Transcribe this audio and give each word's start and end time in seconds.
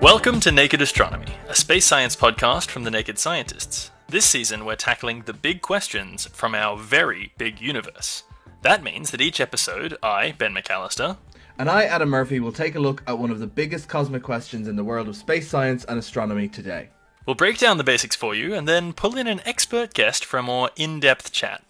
Welcome 0.00 0.40
to 0.40 0.52
Naked 0.52 0.82
Astronomy, 0.82 1.34
a 1.48 1.54
space 1.54 1.86
science 1.86 2.14
podcast 2.14 2.68
from 2.70 2.84
the 2.84 2.90
Naked 2.90 3.18
Scientists. 3.18 3.90
This 4.08 4.26
season, 4.26 4.64
we're 4.64 4.76
tackling 4.76 5.22
the 5.22 5.32
big 5.32 5.62
questions 5.62 6.26
from 6.26 6.54
our 6.54 6.76
very 6.76 7.32
big 7.38 7.60
universe. 7.60 8.24
That 8.62 8.82
means 8.82 9.10
that 9.10 9.20
each 9.20 9.40
episode, 9.40 9.96
I, 10.02 10.32
Ben 10.32 10.54
McAllister, 10.54 11.16
And 11.58 11.70
I, 11.70 11.84
Adam 11.84 12.10
Murphy, 12.10 12.40
will 12.40 12.52
take 12.52 12.74
a 12.74 12.80
look 12.80 13.02
at 13.06 13.18
one 13.18 13.30
of 13.30 13.38
the 13.38 13.46
biggest 13.46 13.88
cosmic 13.88 14.22
questions 14.22 14.68
in 14.68 14.76
the 14.76 14.84
world 14.84 15.08
of 15.08 15.16
space 15.16 15.48
science 15.48 15.84
and 15.84 15.98
astronomy 15.98 16.48
today. 16.48 16.90
We'll 17.26 17.34
break 17.36 17.58
down 17.58 17.78
the 17.78 17.84
basics 17.84 18.16
for 18.16 18.34
you 18.34 18.54
and 18.54 18.68
then 18.68 18.92
pull 18.92 19.16
in 19.16 19.26
an 19.26 19.40
expert 19.46 19.94
guest 19.94 20.24
for 20.24 20.36
a 20.38 20.42
more 20.42 20.70
in 20.76 21.00
depth 21.00 21.32
chat. 21.32 21.62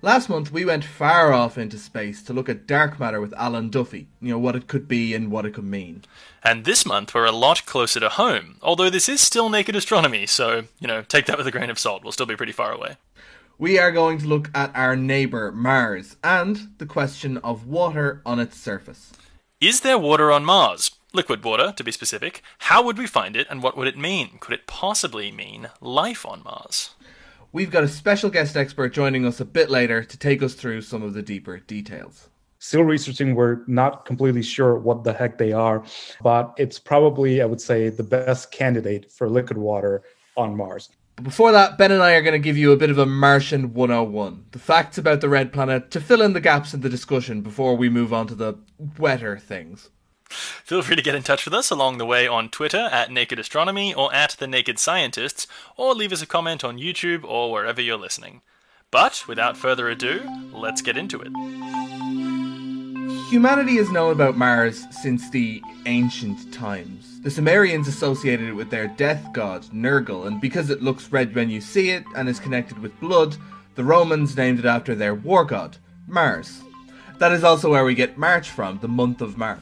Last 0.00 0.28
month, 0.28 0.52
we 0.52 0.64
went 0.64 0.84
far 0.84 1.32
off 1.32 1.58
into 1.58 1.76
space 1.76 2.22
to 2.22 2.32
look 2.32 2.48
at 2.48 2.68
dark 2.68 3.00
matter 3.00 3.20
with 3.20 3.34
Alan 3.34 3.68
Duffy, 3.68 4.06
you 4.20 4.30
know, 4.30 4.38
what 4.38 4.54
it 4.54 4.68
could 4.68 4.86
be 4.86 5.12
and 5.12 5.28
what 5.28 5.44
it 5.44 5.54
could 5.54 5.64
mean. 5.64 6.04
And 6.44 6.64
this 6.64 6.86
month, 6.86 7.14
we're 7.14 7.24
a 7.24 7.32
lot 7.32 7.66
closer 7.66 7.98
to 7.98 8.08
home, 8.08 8.58
although 8.62 8.90
this 8.90 9.08
is 9.08 9.20
still 9.20 9.48
naked 9.48 9.74
astronomy, 9.74 10.26
so, 10.26 10.64
you 10.78 10.86
know, 10.86 11.02
take 11.02 11.26
that 11.26 11.36
with 11.36 11.48
a 11.48 11.50
grain 11.50 11.68
of 11.68 11.80
salt. 11.80 12.04
We'll 12.04 12.12
still 12.12 12.26
be 12.26 12.36
pretty 12.36 12.52
far 12.52 12.70
away. 12.70 12.96
We 13.58 13.76
are 13.80 13.90
going 13.90 14.18
to 14.18 14.28
look 14.28 14.50
at 14.54 14.70
our 14.76 14.94
neighbour, 14.94 15.50
Mars, 15.50 16.16
and 16.22 16.78
the 16.78 16.86
question 16.86 17.38
of 17.38 17.66
water 17.66 18.22
on 18.24 18.38
its 18.38 18.56
surface. 18.56 19.12
Is 19.60 19.80
there 19.80 19.98
water 19.98 20.30
on 20.30 20.44
Mars? 20.44 20.92
Liquid 21.12 21.42
water, 21.42 21.72
to 21.76 21.82
be 21.82 21.90
specific. 21.90 22.42
How 22.58 22.82
would 22.82 22.98
we 22.98 23.08
find 23.08 23.34
it, 23.34 23.48
and 23.50 23.64
what 23.64 23.76
would 23.76 23.88
it 23.88 23.98
mean? 23.98 24.38
Could 24.38 24.54
it 24.54 24.68
possibly 24.68 25.32
mean 25.32 25.70
life 25.80 26.24
on 26.24 26.44
Mars? 26.44 26.94
We've 27.50 27.70
got 27.70 27.82
a 27.82 27.88
special 27.88 28.28
guest 28.28 28.58
expert 28.58 28.92
joining 28.92 29.24
us 29.24 29.40
a 29.40 29.44
bit 29.46 29.70
later 29.70 30.04
to 30.04 30.18
take 30.18 30.42
us 30.42 30.52
through 30.52 30.82
some 30.82 31.02
of 31.02 31.14
the 31.14 31.22
deeper 31.22 31.58
details. 31.58 32.28
Still 32.58 32.82
researching, 32.82 33.34
we're 33.34 33.60
not 33.66 34.04
completely 34.04 34.42
sure 34.42 34.76
what 34.76 35.02
the 35.02 35.14
heck 35.14 35.38
they 35.38 35.52
are, 35.52 35.82
but 36.20 36.52
it's 36.58 36.78
probably, 36.78 37.40
I 37.40 37.46
would 37.46 37.62
say, 37.62 37.88
the 37.88 38.02
best 38.02 38.52
candidate 38.52 39.10
for 39.10 39.30
liquid 39.30 39.56
water 39.56 40.02
on 40.36 40.58
Mars. 40.58 40.90
But 41.16 41.24
before 41.24 41.52
that, 41.52 41.78
Ben 41.78 41.90
and 41.90 42.02
I 42.02 42.12
are 42.16 42.22
going 42.22 42.32
to 42.32 42.38
give 42.38 42.58
you 42.58 42.72
a 42.72 42.76
bit 42.76 42.90
of 42.90 42.98
a 42.98 43.06
Martian 43.06 43.72
101, 43.72 44.44
the 44.50 44.58
facts 44.58 44.98
about 44.98 45.22
the 45.22 45.30
red 45.30 45.50
planet 45.50 45.90
to 45.92 46.02
fill 46.02 46.20
in 46.20 46.34
the 46.34 46.40
gaps 46.40 46.74
in 46.74 46.82
the 46.82 46.90
discussion 46.90 47.40
before 47.40 47.78
we 47.78 47.88
move 47.88 48.12
on 48.12 48.26
to 48.26 48.34
the 48.34 48.58
wetter 48.98 49.38
things. 49.38 49.88
Feel 50.28 50.82
free 50.82 50.96
to 50.96 51.02
get 51.02 51.14
in 51.14 51.22
touch 51.22 51.44
with 51.44 51.54
us 51.54 51.70
along 51.70 51.98
the 51.98 52.06
way 52.06 52.28
on 52.28 52.48
Twitter 52.50 52.88
at 52.92 53.10
Naked 53.10 53.38
Astronomy 53.38 53.94
or 53.94 54.12
at 54.14 54.36
The 54.38 54.46
Naked 54.46 54.78
Scientists, 54.78 55.46
or 55.76 55.94
leave 55.94 56.12
us 56.12 56.22
a 56.22 56.26
comment 56.26 56.62
on 56.62 56.78
YouTube 56.78 57.24
or 57.24 57.50
wherever 57.50 57.80
you're 57.80 57.96
listening. 57.96 58.42
But 58.90 59.24
without 59.26 59.56
further 59.56 59.88
ado, 59.88 60.22
let's 60.52 60.82
get 60.82 60.96
into 60.96 61.20
it. 61.20 61.32
Humanity 63.30 63.76
has 63.76 63.90
known 63.90 64.12
about 64.12 64.38
Mars 64.38 64.86
since 64.90 65.28
the 65.28 65.62
ancient 65.84 66.52
times. 66.52 67.20
The 67.20 67.30
Sumerians 67.30 67.86
associated 67.86 68.48
it 68.48 68.54
with 68.54 68.70
their 68.70 68.88
death 68.88 69.32
god, 69.34 69.64
Nergal, 69.64 70.26
and 70.26 70.40
because 70.40 70.70
it 70.70 70.82
looks 70.82 71.12
red 71.12 71.34
when 71.34 71.50
you 71.50 71.60
see 71.60 71.90
it 71.90 72.04
and 72.16 72.26
is 72.28 72.40
connected 72.40 72.78
with 72.78 72.98
blood, 73.00 73.36
the 73.74 73.84
Romans 73.84 74.36
named 74.36 74.60
it 74.60 74.64
after 74.64 74.94
their 74.94 75.14
war 75.14 75.44
god, 75.44 75.76
Mars. 76.06 76.62
That 77.18 77.32
is 77.32 77.44
also 77.44 77.70
where 77.70 77.84
we 77.84 77.94
get 77.94 78.16
March 78.16 78.48
from, 78.48 78.78
the 78.78 78.88
month 78.88 79.20
of 79.20 79.36
Mars. 79.36 79.60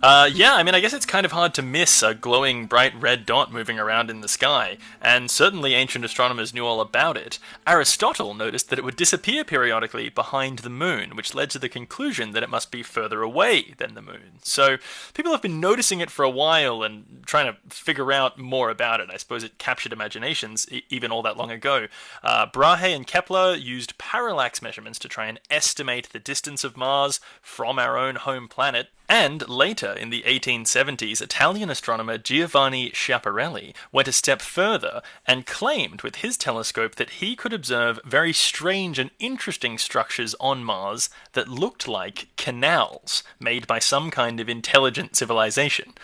Uh, 0.00 0.30
yeah, 0.32 0.54
I 0.54 0.62
mean, 0.62 0.76
I 0.76 0.80
guess 0.80 0.92
it's 0.92 1.04
kind 1.04 1.26
of 1.26 1.32
hard 1.32 1.54
to 1.54 1.62
miss 1.62 2.04
a 2.04 2.14
glowing 2.14 2.66
bright 2.66 2.92
red 3.00 3.26
dot 3.26 3.52
moving 3.52 3.80
around 3.80 4.10
in 4.10 4.20
the 4.20 4.28
sky, 4.28 4.78
and 5.02 5.28
certainly 5.28 5.74
ancient 5.74 6.04
astronomers 6.04 6.54
knew 6.54 6.64
all 6.64 6.80
about 6.80 7.16
it. 7.16 7.40
Aristotle 7.66 8.32
noticed 8.32 8.70
that 8.70 8.78
it 8.78 8.84
would 8.84 8.94
disappear 8.94 9.42
periodically 9.42 10.08
behind 10.08 10.60
the 10.60 10.70
moon, 10.70 11.16
which 11.16 11.34
led 11.34 11.50
to 11.50 11.58
the 11.58 11.68
conclusion 11.68 12.30
that 12.30 12.44
it 12.44 12.48
must 12.48 12.70
be 12.70 12.84
further 12.84 13.22
away 13.22 13.74
than 13.78 13.94
the 13.94 14.02
moon. 14.02 14.38
So 14.44 14.76
people 15.14 15.32
have 15.32 15.42
been 15.42 15.58
noticing 15.58 15.98
it 15.98 16.12
for 16.12 16.24
a 16.24 16.30
while 16.30 16.84
and 16.84 17.24
trying 17.26 17.52
to 17.52 17.58
figure 17.68 18.12
out 18.12 18.38
more 18.38 18.70
about 18.70 19.00
it. 19.00 19.10
I 19.12 19.16
suppose 19.16 19.42
it 19.42 19.58
captured 19.58 19.92
imaginations 19.92 20.68
e- 20.70 20.84
even 20.90 21.10
all 21.10 21.22
that 21.22 21.36
long 21.36 21.50
ago. 21.50 21.88
Uh, 22.22 22.46
Brahe 22.46 22.94
and 22.94 23.04
Kepler 23.04 23.56
used 23.56 23.98
parallax 23.98 24.62
measurements 24.62 25.00
to 25.00 25.08
try 25.08 25.26
and 25.26 25.40
estimate 25.50 26.10
the 26.10 26.20
distance 26.20 26.62
of 26.62 26.76
Mars 26.76 27.18
from 27.42 27.80
our 27.80 27.98
own 27.98 28.14
home 28.14 28.46
planet. 28.46 28.90
And 29.08 29.48
later, 29.48 29.92
in 29.92 30.10
the 30.10 30.22
1870s, 30.26 31.22
Italian 31.22 31.70
astronomer 31.70 32.18
Giovanni 32.18 32.90
Schiaparelli 32.90 33.74
went 33.90 34.06
a 34.06 34.12
step 34.12 34.42
further 34.42 35.00
and 35.26 35.46
claimed 35.46 36.02
with 36.02 36.16
his 36.16 36.36
telescope 36.36 36.96
that 36.96 37.10
he 37.10 37.34
could 37.34 37.54
observe 37.54 38.00
very 38.04 38.34
strange 38.34 38.98
and 38.98 39.10
interesting 39.18 39.78
structures 39.78 40.34
on 40.38 40.62
Mars 40.62 41.08
that 41.32 41.48
looked 41.48 41.88
like 41.88 42.28
canals 42.36 43.22
made 43.40 43.66
by 43.66 43.78
some 43.78 44.10
kind 44.10 44.40
of 44.40 44.48
intelligent 44.48 45.16
civilization. 45.16 45.94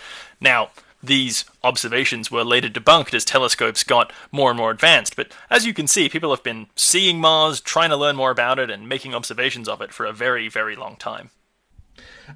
Now, 0.41 0.71
these 1.03 1.45
observations 1.63 2.31
were 2.31 2.43
later 2.45 2.71
debunked 2.71 3.13
as 3.13 3.27
telescopes 3.27 3.85
got 3.85 4.15
more 4.33 4.49
and 4.51 4.57
more 4.57 4.71
advanced, 4.71 5.15
but 5.15 5.31
as 5.51 5.67
you 5.67 5.75
can 5.75 5.87
see, 5.87 6.09
people 6.09 6.31
have 6.31 6.43
been 6.43 6.69
seeing 6.75 7.21
Mars, 7.21 7.61
trying 7.61 7.91
to 7.91 7.97
learn 7.99 8.17
more 8.17 8.31
about 8.31 8.59
it, 8.59 8.71
and 8.71 8.89
making 8.89 9.15
observations 9.15 9.69
of 9.69 9.83
it 9.83 9.93
for 9.93 10.07
a 10.07 10.15
very, 10.15 10.49
very 10.49 10.75
long 10.75 10.97
time. 10.97 11.29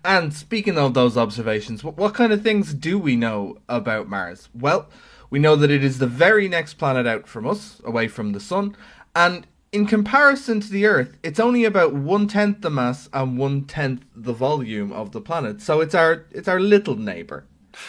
And 0.05 0.33
speaking 0.35 0.79
of 0.79 0.95
those 0.95 1.17
observations, 1.17 1.83
what, 1.83 1.97
what 1.97 2.15
kind 2.15 2.33
of 2.33 2.43
things 2.43 2.75
do 2.75 2.99
we 2.99 3.17
know 3.17 3.59
about 3.69 4.09
Mars? 4.09 4.49
Well, 4.55 4.89
we 5.31 5.39
know 5.39 5.57
that 5.57 5.71
it 5.71 5.85
is 5.85 5.99
the 5.99 6.07
very 6.07 6.49
next 6.49 6.75
planet 6.75 7.07
out 7.07 7.27
from 7.27 7.47
us, 7.47 7.81
away 7.85 8.09
from 8.09 8.33
the 8.33 8.41
Sun, 8.41 8.77
and 9.15 9.47
in 9.73 9.87
comparison 9.87 10.61
to 10.61 10.71
the 10.71 10.87
Earth, 10.87 11.19
it's 11.23 11.41
only 11.41 11.65
about 11.65 11.93
one 11.93 12.27
tenth 12.27 12.63
the 12.63 12.71
mass 12.71 13.09
and 13.13 13.37
one 13.37 13.65
tenth 13.65 14.05
the 14.15 14.33
volume 14.33 14.93
of 14.93 15.13
the 15.13 15.21
planet. 15.21 15.61
So 15.61 15.81
it's 15.81 15.95
our 15.95 16.25
it's 16.31 16.49
our 16.49 16.61
little 16.61 16.97
neighbor. 16.97 17.45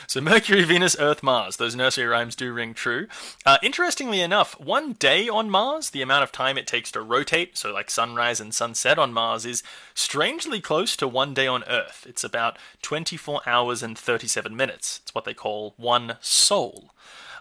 So 0.07 0.21
Mercury, 0.21 0.63
Venus, 0.63 0.95
Earth, 0.99 1.23
Mars. 1.23 1.57
Those 1.57 1.75
nursery 1.75 2.05
rhymes 2.05 2.35
do 2.35 2.53
ring 2.53 2.73
true. 2.73 3.07
Uh, 3.45 3.57
interestingly 3.61 4.21
enough, 4.21 4.59
one 4.59 4.93
day 4.93 5.27
on 5.29 5.49
Mars, 5.49 5.89
the 5.89 6.01
amount 6.01 6.23
of 6.23 6.31
time 6.31 6.57
it 6.57 6.67
takes 6.67 6.91
to 6.91 7.01
rotate, 7.01 7.57
so 7.57 7.71
like 7.71 7.89
sunrise 7.89 8.39
and 8.39 8.53
sunset 8.53 8.99
on 8.99 9.13
Mars, 9.13 9.45
is 9.45 9.63
strangely 9.93 10.61
close 10.61 10.95
to 10.97 11.07
one 11.07 11.33
day 11.33 11.47
on 11.47 11.63
Earth. 11.65 12.05
It's 12.07 12.23
about 12.23 12.57
24 12.81 13.41
hours 13.45 13.83
and 13.83 13.97
37 13.97 14.55
minutes. 14.55 14.99
It's 15.03 15.15
what 15.15 15.25
they 15.25 15.33
call 15.33 15.73
one 15.77 16.17
sol. 16.21 16.91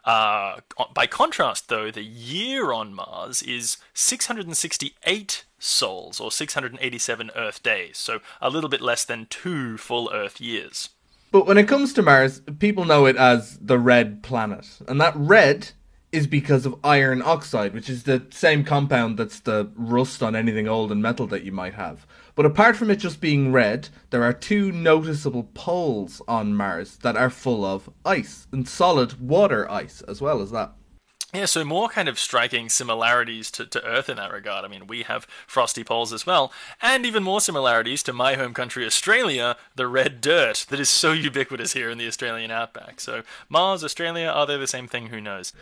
Uh, 0.04 0.60
by 0.94 1.06
contrast, 1.06 1.68
though, 1.68 1.90
the 1.90 2.02
year 2.02 2.72
on 2.72 2.94
Mars 2.94 3.42
is 3.42 3.76
668 3.94 5.44
sols, 5.58 6.20
or 6.20 6.30
687 6.30 7.30
Earth 7.36 7.62
days, 7.62 7.98
so 7.98 8.20
a 8.40 8.48
little 8.48 8.70
bit 8.70 8.80
less 8.80 9.04
than 9.04 9.26
two 9.26 9.76
full 9.76 10.10
Earth 10.12 10.40
years. 10.40 10.90
But 11.30 11.46
when 11.46 11.58
it 11.58 11.68
comes 11.68 11.92
to 11.92 12.02
Mars, 12.02 12.40
people 12.58 12.84
know 12.84 13.04
it 13.06 13.16
as 13.16 13.58
the 13.58 13.78
red 13.78 14.22
planet. 14.22 14.66
And 14.88 15.00
that 15.00 15.14
red 15.14 15.70
is 16.10 16.26
because 16.26 16.64
of 16.64 16.78
iron 16.82 17.20
oxide, 17.20 17.74
which 17.74 17.90
is 17.90 18.04
the 18.04 18.26
same 18.30 18.64
compound 18.64 19.18
that's 19.18 19.40
the 19.40 19.70
rust 19.74 20.22
on 20.22 20.34
anything 20.34 20.66
old 20.66 20.90
and 20.90 21.02
metal 21.02 21.26
that 21.26 21.44
you 21.44 21.52
might 21.52 21.74
have. 21.74 22.06
But 22.34 22.46
apart 22.46 22.76
from 22.76 22.90
it 22.90 22.96
just 22.96 23.20
being 23.20 23.52
red, 23.52 23.90
there 24.08 24.24
are 24.24 24.32
two 24.32 24.72
noticeable 24.72 25.50
poles 25.52 26.22
on 26.26 26.54
Mars 26.54 26.96
that 27.02 27.16
are 27.16 27.28
full 27.28 27.62
of 27.62 27.90
ice, 28.06 28.46
and 28.50 28.66
solid 28.66 29.20
water 29.20 29.70
ice 29.70 30.00
as 30.02 30.22
well 30.22 30.40
as 30.40 30.50
that. 30.52 30.72
Yeah, 31.34 31.44
so 31.44 31.62
more 31.62 31.90
kind 31.90 32.08
of 32.08 32.18
striking 32.18 32.70
similarities 32.70 33.50
to, 33.50 33.66
to 33.66 33.84
Earth 33.84 34.08
in 34.08 34.16
that 34.16 34.32
regard. 34.32 34.64
I 34.64 34.68
mean, 34.68 34.86
we 34.86 35.02
have 35.02 35.26
frosty 35.46 35.84
poles 35.84 36.10
as 36.10 36.24
well, 36.24 36.50
and 36.80 37.04
even 37.04 37.22
more 37.22 37.42
similarities 37.42 38.02
to 38.04 38.14
my 38.14 38.34
home 38.34 38.54
country, 38.54 38.86
Australia, 38.86 39.58
the 39.76 39.86
red 39.86 40.22
dirt 40.22 40.64
that 40.70 40.80
is 40.80 40.88
so 40.88 41.12
ubiquitous 41.28 41.74
here 41.74 41.90
in 41.90 41.98
the 41.98 42.06
Australian 42.06 42.50
outback. 42.50 42.98
So, 42.98 43.24
Mars, 43.50 43.84
Australia, 43.84 44.28
are 44.28 44.46
they 44.46 44.56
the 44.56 44.66
same 44.66 44.88
thing? 44.88 45.08
Who 45.08 45.20
knows? 45.20 45.52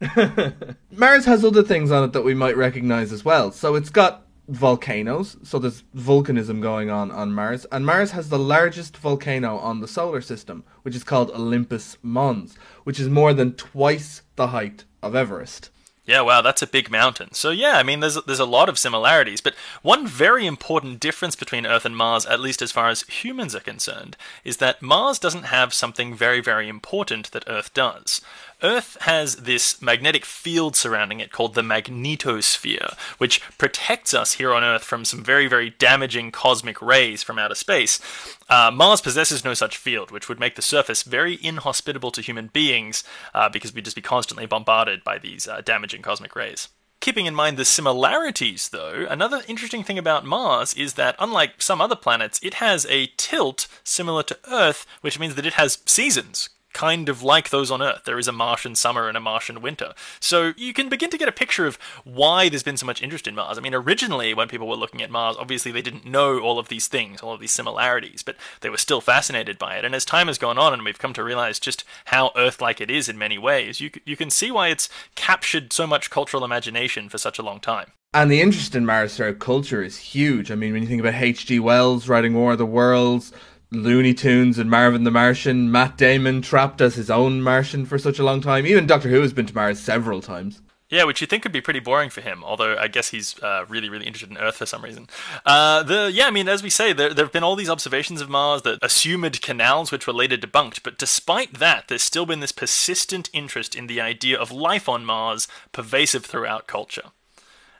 Mars 0.92 1.24
has 1.24 1.44
other 1.44 1.64
things 1.64 1.90
on 1.90 2.04
it 2.04 2.12
that 2.12 2.24
we 2.24 2.34
might 2.34 2.56
recognize 2.56 3.12
as 3.12 3.24
well. 3.24 3.50
So 3.50 3.74
it's 3.74 3.90
got 3.90 4.22
volcanoes, 4.46 5.38
so 5.42 5.58
there's 5.58 5.82
volcanism 5.96 6.62
going 6.62 6.88
on 6.88 7.10
on 7.10 7.32
Mars, 7.32 7.66
and 7.72 7.84
Mars 7.84 8.12
has 8.12 8.28
the 8.28 8.38
largest 8.38 8.96
volcano 8.96 9.58
on 9.58 9.80
the 9.80 9.88
solar 9.88 10.20
system, 10.20 10.62
which 10.82 10.94
is 10.94 11.02
called 11.02 11.32
Olympus 11.32 11.98
Mons, 12.00 12.56
which 12.84 13.00
is 13.00 13.08
more 13.08 13.34
than 13.34 13.54
twice 13.54 14.22
the 14.36 14.48
height 14.48 14.84
of 15.06 15.14
Everest. 15.14 15.70
Yeah, 16.06 16.20
wow, 16.20 16.40
that's 16.40 16.62
a 16.62 16.68
big 16.68 16.88
mountain. 16.88 17.34
So 17.34 17.50
yeah, 17.50 17.78
I 17.78 17.82
mean, 17.82 17.98
there's 17.98 18.14
there's 18.26 18.38
a 18.38 18.44
lot 18.44 18.68
of 18.68 18.78
similarities, 18.78 19.40
but 19.40 19.56
one 19.82 20.06
very 20.06 20.46
important 20.46 21.00
difference 21.00 21.34
between 21.34 21.66
Earth 21.66 21.84
and 21.84 21.96
Mars, 21.96 22.24
at 22.26 22.38
least 22.38 22.62
as 22.62 22.70
far 22.70 22.88
as 22.88 23.02
humans 23.02 23.56
are 23.56 23.60
concerned, 23.60 24.16
is 24.44 24.58
that 24.58 24.80
Mars 24.80 25.18
doesn't 25.18 25.46
have 25.46 25.74
something 25.74 26.14
very 26.14 26.40
very 26.40 26.68
important 26.68 27.32
that 27.32 27.44
Earth 27.48 27.74
does. 27.74 28.20
Earth 28.62 28.96
has 29.02 29.36
this 29.36 29.82
magnetic 29.82 30.24
field 30.24 30.76
surrounding 30.76 31.20
it 31.20 31.30
called 31.30 31.54
the 31.54 31.62
magnetosphere, 31.62 32.96
which 33.18 33.42
protects 33.58 34.14
us 34.14 34.34
here 34.34 34.52
on 34.54 34.64
Earth 34.64 34.82
from 34.82 35.04
some 35.04 35.22
very, 35.22 35.46
very 35.46 35.70
damaging 35.70 36.32
cosmic 36.32 36.80
rays 36.80 37.22
from 37.22 37.38
outer 37.38 37.54
space. 37.54 38.00
Uh, 38.48 38.70
Mars 38.72 39.00
possesses 39.02 39.44
no 39.44 39.52
such 39.52 39.76
field, 39.76 40.10
which 40.10 40.28
would 40.28 40.40
make 40.40 40.54
the 40.54 40.62
surface 40.62 41.02
very 41.02 41.38
inhospitable 41.42 42.10
to 42.12 42.22
human 42.22 42.46
beings 42.46 43.04
uh, 43.34 43.48
because 43.48 43.74
we'd 43.74 43.84
just 43.84 43.96
be 43.96 44.02
constantly 44.02 44.46
bombarded 44.46 45.04
by 45.04 45.18
these 45.18 45.46
uh, 45.46 45.60
damaging 45.60 46.00
cosmic 46.00 46.34
rays. 46.34 46.68
Keeping 47.00 47.26
in 47.26 47.34
mind 47.34 47.58
the 47.58 47.64
similarities, 47.66 48.70
though, 48.70 49.06
another 49.10 49.42
interesting 49.46 49.84
thing 49.84 49.98
about 49.98 50.24
Mars 50.24 50.72
is 50.72 50.94
that, 50.94 51.14
unlike 51.18 51.60
some 51.60 51.80
other 51.80 51.94
planets, 51.94 52.40
it 52.42 52.54
has 52.54 52.86
a 52.86 53.08
tilt 53.18 53.68
similar 53.84 54.22
to 54.22 54.38
Earth, 54.50 54.86
which 55.02 55.18
means 55.18 55.34
that 55.34 55.44
it 55.44 55.52
has 55.54 55.78
seasons 55.84 56.48
kind 56.76 57.08
of 57.08 57.22
like 57.22 57.48
those 57.48 57.70
on 57.70 57.80
Earth. 57.80 58.02
There 58.04 58.18
is 58.18 58.28
a 58.28 58.32
Martian 58.32 58.74
summer 58.74 59.08
and 59.08 59.16
a 59.16 59.20
Martian 59.20 59.62
winter. 59.62 59.94
So 60.20 60.52
you 60.58 60.74
can 60.74 60.90
begin 60.90 61.08
to 61.08 61.16
get 61.16 61.26
a 61.26 61.32
picture 61.32 61.64
of 61.64 61.78
why 62.04 62.50
there's 62.50 62.62
been 62.62 62.76
so 62.76 62.84
much 62.84 63.02
interest 63.02 63.26
in 63.26 63.34
Mars. 63.34 63.56
I 63.56 63.62
mean, 63.62 63.74
originally, 63.74 64.34
when 64.34 64.46
people 64.46 64.68
were 64.68 64.76
looking 64.76 65.00
at 65.00 65.10
Mars, 65.10 65.36
obviously 65.38 65.72
they 65.72 65.80
didn't 65.80 66.04
know 66.04 66.38
all 66.38 66.58
of 66.58 66.68
these 66.68 66.86
things, 66.86 67.22
all 67.22 67.32
of 67.32 67.40
these 67.40 67.52
similarities, 67.52 68.22
but 68.22 68.36
they 68.60 68.68
were 68.68 68.76
still 68.76 69.00
fascinated 69.00 69.56
by 69.56 69.76
it. 69.76 69.86
And 69.86 69.94
as 69.94 70.04
time 70.04 70.26
has 70.26 70.36
gone 70.36 70.58
on 70.58 70.74
and 70.74 70.84
we've 70.84 70.98
come 70.98 71.14
to 71.14 71.24
realize 71.24 71.58
just 71.58 71.82
how 72.06 72.30
Earth 72.36 72.60
like 72.60 72.78
it 72.78 72.90
is 72.90 73.08
in 73.08 73.16
many 73.16 73.38
ways, 73.38 73.80
you, 73.80 73.90
you 74.04 74.14
can 74.14 74.28
see 74.28 74.50
why 74.50 74.68
it's 74.68 74.90
captured 75.14 75.72
so 75.72 75.86
much 75.86 76.10
cultural 76.10 76.44
imagination 76.44 77.08
for 77.08 77.16
such 77.16 77.38
a 77.38 77.42
long 77.42 77.58
time. 77.58 77.92
And 78.12 78.30
the 78.30 78.42
interest 78.42 78.74
in 78.74 78.84
Mars 78.84 79.18
culture 79.38 79.82
is 79.82 79.96
huge. 79.96 80.50
I 80.50 80.56
mean, 80.56 80.74
when 80.74 80.82
you 80.82 80.88
think 80.88 81.00
about 81.00 81.14
H.G. 81.14 81.58
Wells 81.58 82.06
writing 82.06 82.34
War 82.34 82.52
of 82.52 82.58
the 82.58 82.66
Worlds, 82.66 83.32
Looney 83.70 84.14
Tunes 84.14 84.58
and 84.58 84.70
Marvin 84.70 85.04
the 85.04 85.10
Martian, 85.10 85.70
Matt 85.70 85.96
Damon 85.96 86.40
trapped 86.40 86.80
as 86.80 86.94
his 86.94 87.10
own 87.10 87.42
Martian 87.42 87.84
for 87.84 87.98
such 87.98 88.18
a 88.18 88.24
long 88.24 88.40
time. 88.40 88.66
Even 88.66 88.86
Doctor 88.86 89.08
Who 89.08 89.20
has 89.22 89.32
been 89.32 89.46
to 89.46 89.54
Mars 89.54 89.80
several 89.80 90.20
times. 90.20 90.62
Yeah, 90.88 91.02
which 91.02 91.20
you 91.20 91.26
think 91.26 91.42
would 91.42 91.52
be 91.52 91.60
pretty 91.60 91.80
boring 91.80 92.10
for 92.10 92.20
him, 92.20 92.44
although 92.44 92.76
I 92.76 92.86
guess 92.86 93.10
he's 93.10 93.36
uh, 93.42 93.64
really, 93.68 93.88
really 93.88 94.06
interested 94.06 94.30
in 94.30 94.38
Earth 94.38 94.56
for 94.56 94.66
some 94.66 94.84
reason. 94.84 95.08
Uh, 95.44 95.82
the 95.82 96.12
yeah, 96.14 96.28
I 96.28 96.30
mean, 96.30 96.48
as 96.48 96.62
we 96.62 96.70
say, 96.70 96.92
there, 96.92 97.12
there 97.12 97.24
have 97.24 97.32
been 97.32 97.42
all 97.42 97.56
these 97.56 97.68
observations 97.68 98.20
of 98.20 98.30
Mars 98.30 98.62
that 98.62 98.78
assumed 98.82 99.42
canals, 99.42 99.90
which 99.90 100.06
were 100.06 100.12
later 100.12 100.36
debunked. 100.36 100.84
But 100.84 100.96
despite 100.96 101.54
that, 101.54 101.88
there's 101.88 102.02
still 102.02 102.24
been 102.24 102.38
this 102.38 102.52
persistent 102.52 103.28
interest 103.32 103.74
in 103.74 103.88
the 103.88 104.00
idea 104.00 104.38
of 104.38 104.52
life 104.52 104.88
on 104.88 105.04
Mars, 105.04 105.48
pervasive 105.72 106.24
throughout 106.24 106.68
culture. 106.68 107.10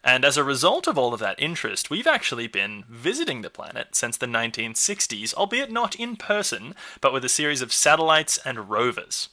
And 0.07 0.25
as 0.25 0.37
a 0.37 0.45
result 0.45 0.87
of 0.87 0.97
all 0.97 1.13
of 1.13 1.19
that 1.19 1.43
interest, 1.43 1.91
we've 1.91 2.07
actually 2.07 2.47
been 2.47 2.85
visiting 2.89 3.43
the 3.43 3.51
planet 3.51 3.97
since 3.97 4.17
the 4.17 4.27
1960s, 4.27 5.35
albeit 5.35 5.73
not 5.73 5.97
in 5.97 6.15
person, 6.15 6.77
but 7.01 7.13
with 7.13 7.25
a 7.25 7.29
series 7.29 7.61
of 7.61 7.73
satellites 7.73 8.39
and 8.45 8.71
rovers. 8.71 9.31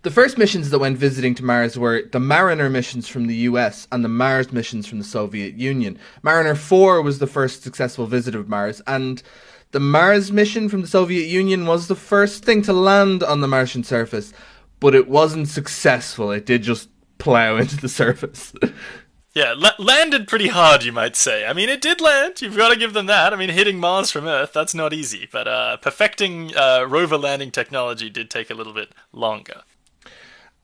The 0.00 0.10
first 0.10 0.38
missions 0.38 0.70
that 0.70 0.78
went 0.78 0.96
visiting 0.96 1.34
to 1.34 1.44
Mars 1.44 1.78
were 1.78 2.04
the 2.10 2.20
Mariner 2.20 2.70
missions 2.70 3.06
from 3.06 3.26
the 3.26 3.34
US 3.34 3.86
and 3.92 4.02
the 4.02 4.08
Mars 4.08 4.50
missions 4.50 4.86
from 4.86 4.96
the 4.96 5.04
Soviet 5.04 5.56
Union. 5.56 5.98
Mariner 6.22 6.54
4 6.54 7.02
was 7.02 7.18
the 7.18 7.26
first 7.26 7.62
successful 7.62 8.06
visit 8.06 8.34
of 8.34 8.48
Mars, 8.48 8.80
and 8.86 9.22
the 9.72 9.80
Mars 9.80 10.32
mission 10.32 10.70
from 10.70 10.80
the 10.80 10.88
Soviet 10.88 11.26
Union 11.28 11.66
was 11.66 11.86
the 11.86 11.94
first 11.94 12.46
thing 12.46 12.62
to 12.62 12.72
land 12.72 13.22
on 13.22 13.42
the 13.42 13.48
Martian 13.48 13.84
surface, 13.84 14.32
but 14.80 14.94
it 14.94 15.06
wasn't 15.06 15.48
successful. 15.48 16.30
It 16.30 16.46
did 16.46 16.62
just 16.62 16.88
plow 17.18 17.56
into 17.58 17.76
the 17.76 17.90
surface. 17.90 18.54
Yeah, 19.34 19.54
la- 19.56 19.70
landed 19.78 20.26
pretty 20.26 20.48
hard, 20.48 20.84
you 20.84 20.92
might 20.92 21.14
say. 21.14 21.46
I 21.46 21.52
mean, 21.52 21.68
it 21.68 21.80
did 21.80 22.00
land. 22.00 22.40
You've 22.40 22.56
got 22.56 22.70
to 22.70 22.78
give 22.78 22.92
them 22.92 23.06
that. 23.06 23.32
I 23.32 23.36
mean, 23.36 23.50
hitting 23.50 23.78
Mars 23.78 24.10
from 24.10 24.26
Earth, 24.26 24.52
that's 24.52 24.74
not 24.74 24.92
easy. 24.92 25.28
But 25.30 25.46
uh, 25.46 25.76
perfecting 25.76 26.56
uh, 26.56 26.86
rover 26.88 27.18
landing 27.18 27.50
technology 27.50 28.10
did 28.10 28.30
take 28.30 28.50
a 28.50 28.54
little 28.54 28.72
bit 28.72 28.92
longer. 29.12 29.62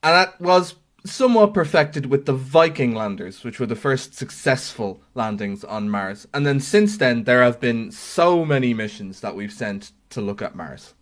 And 0.03 0.15
that 0.15 0.41
was 0.41 0.75
somewhat 1.07 1.53
perfected 1.53 2.07
with 2.07 2.25
the 2.25 2.33
Viking 2.33 2.95
landers, 2.95 3.45
which 3.45 3.61
were 3.61 3.67
the 3.67 3.77
first 3.77 4.15
successful 4.15 5.03
landings 5.15 5.63
on 5.63 5.91
Mars. 5.91 6.27
And 6.33 6.47
then 6.47 6.61
since 6.61 6.97
then, 6.97 7.25
there 7.25 7.43
have 7.43 7.61
been 7.61 7.91
so 7.91 8.45
many 8.45 8.73
missions 8.73 9.21
that 9.21 9.37
we've 9.37 9.53
sent 9.53 9.93
to 10.11 10.21
look 10.21 10.41
at 10.41 10.57
Mars. 10.57 10.95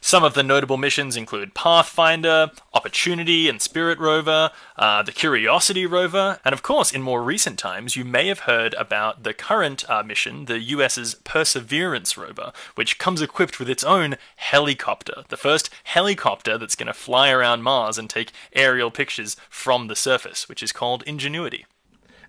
Some 0.00 0.24
of 0.24 0.34
the 0.34 0.42
notable 0.42 0.76
missions 0.76 1.16
include 1.16 1.54
Pathfinder, 1.54 2.50
Opportunity 2.72 3.48
and 3.48 3.60
Spirit 3.60 3.98
rover, 3.98 4.50
uh, 4.76 5.02
the 5.02 5.12
Curiosity 5.12 5.86
rover, 5.86 6.40
and 6.44 6.52
of 6.52 6.62
course, 6.62 6.92
in 6.92 7.02
more 7.02 7.22
recent 7.22 7.58
times, 7.58 7.96
you 7.96 8.04
may 8.04 8.28
have 8.28 8.40
heard 8.40 8.74
about 8.74 9.22
the 9.22 9.34
current 9.34 9.88
uh, 9.88 10.02
mission, 10.02 10.44
the 10.44 10.60
US's 10.60 11.14
Perseverance 11.24 12.16
rover, 12.16 12.52
which 12.74 12.98
comes 12.98 13.22
equipped 13.22 13.58
with 13.58 13.70
its 13.70 13.84
own 13.84 14.16
helicopter, 14.36 15.24
the 15.28 15.36
first 15.36 15.70
helicopter 15.84 16.58
that's 16.58 16.76
going 16.76 16.86
to 16.86 16.92
fly 16.92 17.30
around 17.30 17.62
Mars 17.62 17.98
and 17.98 18.10
take 18.10 18.32
aerial 18.52 18.90
pictures 18.90 19.36
from 19.48 19.88
the 19.88 19.96
surface, 19.96 20.48
which 20.48 20.62
is 20.62 20.72
called 20.72 21.02
Ingenuity. 21.06 21.66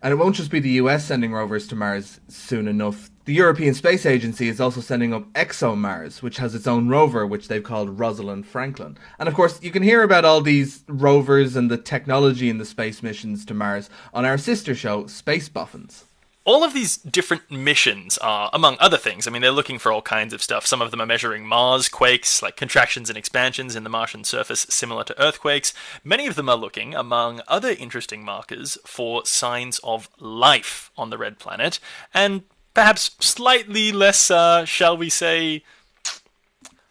And 0.06 0.12
it 0.12 0.18
won't 0.18 0.36
just 0.36 0.52
be 0.52 0.60
the 0.60 0.78
US 0.84 1.04
sending 1.04 1.34
rovers 1.34 1.66
to 1.66 1.76
Mars 1.76 2.20
soon 2.28 2.68
enough. 2.68 3.10
The 3.26 3.34
European 3.34 3.74
Space 3.74 4.06
Agency 4.06 4.48
is 4.48 4.62
also 4.62 4.80
sending 4.80 5.16
up 5.16 5.34
ExoMars, 5.34 6.22
which 6.22 6.38
has 6.38 6.54
its 6.54 6.68
own 6.68 6.90
rover, 6.90 7.26
which 7.26 7.48
they've 7.48 7.64
called 7.64 8.00
Rosalind 8.00 8.46
Franklin. 8.46 9.00
And 9.18 9.28
of 9.28 9.34
course, 9.34 9.60
you 9.64 9.72
can 9.72 9.82
hear 9.82 10.04
about 10.04 10.24
all 10.24 10.42
these 10.42 10.84
rovers 10.88 11.56
and 11.56 11.72
the 11.72 11.78
technology 11.80 12.52
in 12.52 12.60
the 12.60 12.66
space 12.66 13.02
missions 13.02 13.46
to 13.46 13.56
Mars 13.56 13.90
on 14.14 14.26
our 14.26 14.38
sister 14.38 14.76
show, 14.76 15.08
Space 15.08 15.50
Boffins 15.50 16.06
all 16.46 16.64
of 16.64 16.74
these 16.74 16.98
different 16.98 17.50
missions 17.50 18.18
are, 18.20 18.50
among 18.54 18.78
other 18.80 18.98
things, 18.98 19.28
I 19.28 19.32
mean, 19.32 19.42
they're 19.42 19.52
looking 19.52 19.80
for 19.80 19.92
all 19.92 20.04
kinds 20.04 20.32
of 20.32 20.44
stuff. 20.44 20.66
Some 20.66 20.82
of 20.82 20.92
them 20.92 21.02
are 21.02 21.06
measuring 21.06 21.46
Mars 21.46 21.90
quakes, 21.90 22.42
like 22.44 22.56
contractions 22.56 23.10
and 23.10 23.18
expansions 23.18 23.76
in 23.76 23.84
the 23.84 23.90
Martian 23.90 24.24
surface 24.24 24.68
similar 24.70 25.04
to 25.06 25.22
earthquakes. 25.22 25.74
Many 26.04 26.28
of 26.28 26.36
them 26.36 26.48
are 26.48 26.56
looking, 26.56 26.94
among 26.94 27.42
other 27.48 27.72
interesting 27.72 28.24
markers, 28.24 28.78
for 28.86 29.26
signs 29.26 29.80
of 29.84 30.08
life 30.20 30.92
on 30.96 31.10
the 31.10 31.18
red 31.18 31.40
planet, 31.40 31.80
and 32.14 32.44
perhaps 32.76 33.16
slightly 33.20 33.92
less, 33.92 34.30
uh, 34.30 34.66
shall 34.66 34.96
we 34.96 35.10
say, 35.10 35.64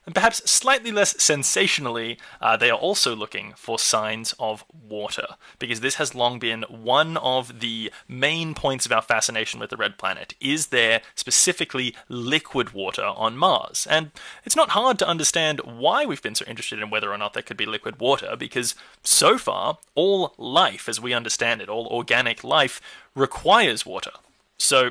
and 0.06 0.14
perhaps 0.14 0.48
slightly 0.50 0.92
less 0.92 1.20
sensationally, 1.22 2.18
uh, 2.40 2.56
they 2.56 2.70
are 2.70 2.78
also 2.78 3.16
looking 3.16 3.54
for 3.56 3.78
signs 3.78 4.34
of 4.38 4.64
water, 4.88 5.26
because 5.58 5.80
this 5.80 5.94
has 5.96 6.14
long 6.14 6.38
been 6.38 6.62
one 6.68 7.16
of 7.16 7.60
the 7.60 7.90
main 8.08 8.54
points 8.54 8.86
of 8.86 8.92
our 8.92 9.02
fascination 9.02 9.60
with 9.60 9.70
the 9.70 9.76
red 9.76 9.96
planet. 9.98 10.34
Is 10.40 10.66
there 10.66 11.02
specifically 11.14 11.94
liquid 12.08 12.72
water 12.72 13.04
on 13.04 13.36
Mars? 13.36 13.86
And 13.88 14.10
it's 14.44 14.56
not 14.56 14.70
hard 14.70 14.98
to 14.98 15.08
understand 15.08 15.60
why 15.60 16.04
we've 16.04 16.22
been 16.22 16.34
so 16.34 16.44
interested 16.46 16.80
in 16.80 16.90
whether 16.90 17.12
or 17.12 17.18
not 17.18 17.32
there 17.32 17.42
could 17.42 17.56
be 17.56 17.66
liquid 17.66 18.00
water, 18.00 18.36
because 18.36 18.74
so 19.02 19.38
far, 19.38 19.78
all 19.94 20.34
life, 20.36 20.88
as 20.88 21.00
we 21.00 21.12
understand 21.12 21.62
it, 21.62 21.68
all 21.68 21.86
organic 21.86 22.44
life, 22.44 22.80
requires 23.14 23.86
water. 23.86 24.12
So, 24.58 24.90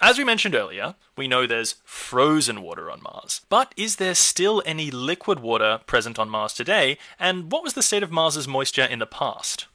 as 0.00 0.16
we 0.16 0.24
mentioned 0.24 0.54
earlier, 0.54 0.94
we 1.16 1.28
know 1.28 1.46
there's 1.46 1.76
frozen 1.84 2.62
water 2.62 2.90
on 2.90 3.02
Mars. 3.02 3.42
But 3.48 3.74
is 3.76 3.96
there 3.96 4.14
still 4.14 4.62
any 4.64 4.90
liquid 4.90 5.40
water 5.40 5.80
present 5.86 6.18
on 6.18 6.30
Mars 6.30 6.54
today? 6.54 6.96
And 7.18 7.52
what 7.52 7.62
was 7.62 7.74
the 7.74 7.82
state 7.82 8.02
of 8.02 8.10
Mars's 8.10 8.48
moisture 8.48 8.84
in 8.84 8.98
the 8.98 9.06
past? 9.06 9.66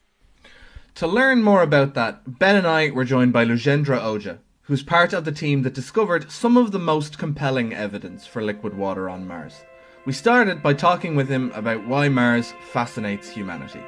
To 0.96 1.08
learn 1.08 1.44
more 1.44 1.62
about 1.62 1.94
that, 1.94 2.40
Ben 2.40 2.56
and 2.56 2.66
I 2.66 2.90
were 2.90 3.06
joined 3.06 3.34
by 3.34 3.46
Lujendra 3.46 4.00
Ojha, 4.00 4.40
who's 4.64 4.82
part 4.82 5.14
of 5.14 5.26
the 5.26 5.32
team 5.32 5.62
that 5.62 5.74
discovered 5.74 6.32
some 6.32 6.58
of 6.58 6.72
the 6.72 6.80
most 6.80 7.20
compelling 7.20 7.74
evidence 7.74 8.26
for 8.26 8.42
liquid 8.42 8.76
water 8.76 9.10
on 9.10 9.28
Mars. 9.28 9.64
We 10.06 10.14
started 10.14 10.64
by 10.64 10.74
talking 10.74 11.16
with 11.16 11.30
him 11.30 11.52
about 11.54 11.86
why 11.88 12.10
Mars 12.10 12.54
fascinates 12.72 13.30
humanity. 13.30 13.82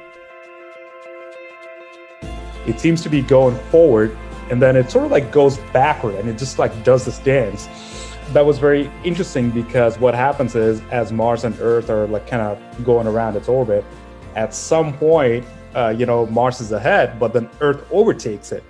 It 2.66 2.78
seems 2.78 3.02
to 3.02 3.08
be 3.08 3.22
going 3.22 3.56
forward 3.70 4.16
and 4.50 4.62
then 4.62 4.76
it 4.76 4.90
sort 4.90 5.04
of 5.04 5.10
like 5.10 5.30
goes 5.30 5.58
backward 5.72 6.14
and 6.14 6.28
it 6.28 6.38
just 6.38 6.58
like 6.58 6.84
does 6.84 7.04
this 7.04 7.18
dance. 7.18 7.68
That 8.32 8.44
was 8.44 8.58
very 8.58 8.90
interesting 9.04 9.50
because 9.50 9.98
what 9.98 10.14
happens 10.14 10.54
is 10.54 10.82
as 10.90 11.12
mars 11.12 11.44
and 11.44 11.58
earth 11.60 11.90
are 11.90 12.06
like 12.06 12.26
kind 12.26 12.42
of 12.42 12.84
going 12.84 13.06
around 13.06 13.36
its 13.36 13.48
orbit 13.48 13.84
at 14.36 14.54
some 14.54 14.96
point 14.98 15.44
uh, 15.74 15.94
you 15.96 16.06
know 16.06 16.26
mars 16.26 16.60
is 16.60 16.72
ahead 16.72 17.18
but 17.18 17.32
then 17.32 17.48
earth 17.60 17.86
overtakes 17.90 18.52
it. 18.52 18.64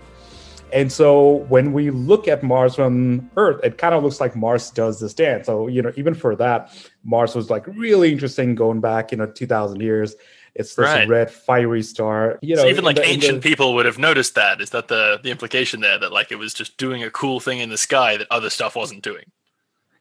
And 0.70 0.92
so 0.92 1.46
when 1.48 1.72
we 1.72 1.88
look 1.90 2.28
at 2.28 2.42
mars 2.42 2.74
from 2.74 3.30
earth 3.36 3.64
it 3.64 3.78
kind 3.78 3.94
of 3.94 4.02
looks 4.02 4.20
like 4.20 4.36
mars 4.36 4.70
does 4.70 5.00
this 5.00 5.14
dance. 5.14 5.46
So 5.46 5.66
you 5.66 5.82
know 5.82 5.92
even 5.96 6.14
for 6.14 6.36
that 6.36 6.72
mars 7.04 7.34
was 7.34 7.50
like 7.50 7.66
really 7.66 8.12
interesting 8.12 8.54
going 8.54 8.80
back 8.80 9.12
you 9.12 9.18
know 9.18 9.26
2000 9.26 9.80
years 9.80 10.14
it's 10.58 10.74
this 10.74 10.84
right. 10.84 11.08
red 11.08 11.30
fiery 11.30 11.82
star. 11.82 12.38
You 12.42 12.56
know, 12.56 12.62
so 12.62 12.68
even 12.68 12.84
like 12.84 12.96
the, 12.96 13.06
ancient 13.06 13.42
the... 13.42 13.48
people 13.48 13.74
would 13.74 13.86
have 13.86 13.98
noticed 13.98 14.34
that. 14.34 14.60
Is 14.60 14.70
that 14.70 14.88
the 14.88 15.20
the 15.22 15.30
implication 15.30 15.80
there 15.80 15.98
that 15.98 16.12
like 16.12 16.32
it 16.32 16.36
was 16.36 16.52
just 16.52 16.76
doing 16.76 17.02
a 17.02 17.10
cool 17.10 17.40
thing 17.40 17.60
in 17.60 17.70
the 17.70 17.78
sky 17.78 18.16
that 18.16 18.26
other 18.30 18.50
stuff 18.50 18.76
wasn't 18.76 19.02
doing? 19.02 19.24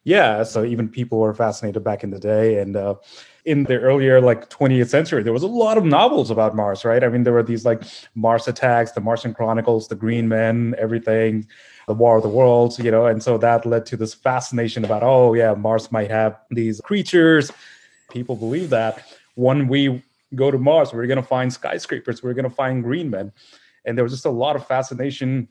Yeah, 0.03 0.43
so 0.43 0.63
even 0.63 0.87
people 0.87 1.19
were 1.19 1.33
fascinated 1.33 1.83
back 1.83 2.03
in 2.03 2.11
the 2.11 2.19
day, 2.19 2.59
and 2.59 2.77
uh, 2.77 2.95
in 3.43 3.65
the 3.65 3.77
earlier 3.77 4.21
like 4.21 4.49
20th 4.49 4.89
century, 4.89 5.21
there 5.21 5.33
was 5.33 5.43
a 5.43 5.47
lot 5.47 5.77
of 5.77 5.83
novels 5.83 6.31
about 6.31 6.55
Mars, 6.55 6.85
right? 6.85 7.03
I 7.03 7.09
mean, 7.09 7.23
there 7.23 7.33
were 7.33 7.43
these 7.43 7.65
like 7.65 7.83
Mars 8.15 8.47
Attacks, 8.47 8.93
the 8.93 9.01
Martian 9.01 9.33
Chronicles, 9.33 9.87
the 9.89 9.95
Green 9.95 10.27
Men, 10.27 10.75
everything, 10.77 11.45
the 11.87 11.93
War 11.93 12.17
of 12.17 12.23
the 12.23 12.29
Worlds, 12.29 12.79
you 12.79 12.89
know, 12.89 13.05
and 13.05 13.21
so 13.21 13.37
that 13.37 13.65
led 13.65 13.85
to 13.87 13.97
this 13.97 14.13
fascination 14.13 14.85
about, 14.85 15.03
oh 15.03 15.33
yeah, 15.33 15.53
Mars 15.53 15.91
might 15.91 16.09
have 16.09 16.39
these 16.51 16.81
creatures. 16.81 17.51
People 18.09 18.35
believe 18.35 18.69
that. 18.69 19.05
When 19.35 19.67
we 19.67 20.03
go 20.35 20.51
to 20.51 20.57
Mars. 20.57 20.93
We're 20.93 21.07
going 21.07 21.21
to 21.21 21.23
find 21.23 21.51
skyscrapers. 21.51 22.23
We're 22.23 22.33
going 22.33 22.49
to 22.49 22.55
find 22.55 22.83
green 22.83 23.09
men. 23.09 23.31
And 23.85 23.97
there 23.97 24.03
was 24.03 24.13
just 24.13 24.25
a 24.25 24.31
lot 24.31 24.55
of 24.55 24.67
fascination. 24.67 25.47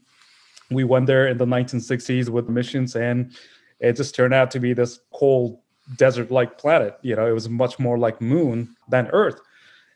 We 0.71 0.85
went 0.85 1.07
there 1.07 1.29
in 1.29 1.39
the 1.39 1.47
1960s 1.47 2.29
with 2.29 2.49
missions, 2.49 2.97
and 2.97 3.33
it 3.81 3.95
just 3.95 4.15
turned 4.15 4.35
out 4.35 4.51
to 4.53 4.61
be 4.61 4.73
this 4.73 5.01
cold 5.13 5.61
desert-like 5.97 6.59
planet. 6.59 6.99
You 7.03 7.17
know, 7.17 7.27
it 7.27 7.33
was 7.33 7.49
much 7.49 7.79
more 7.79 7.99
like 7.99 8.21
Moon 8.21 8.77
than 8.89 9.07
Earth. 9.09 9.41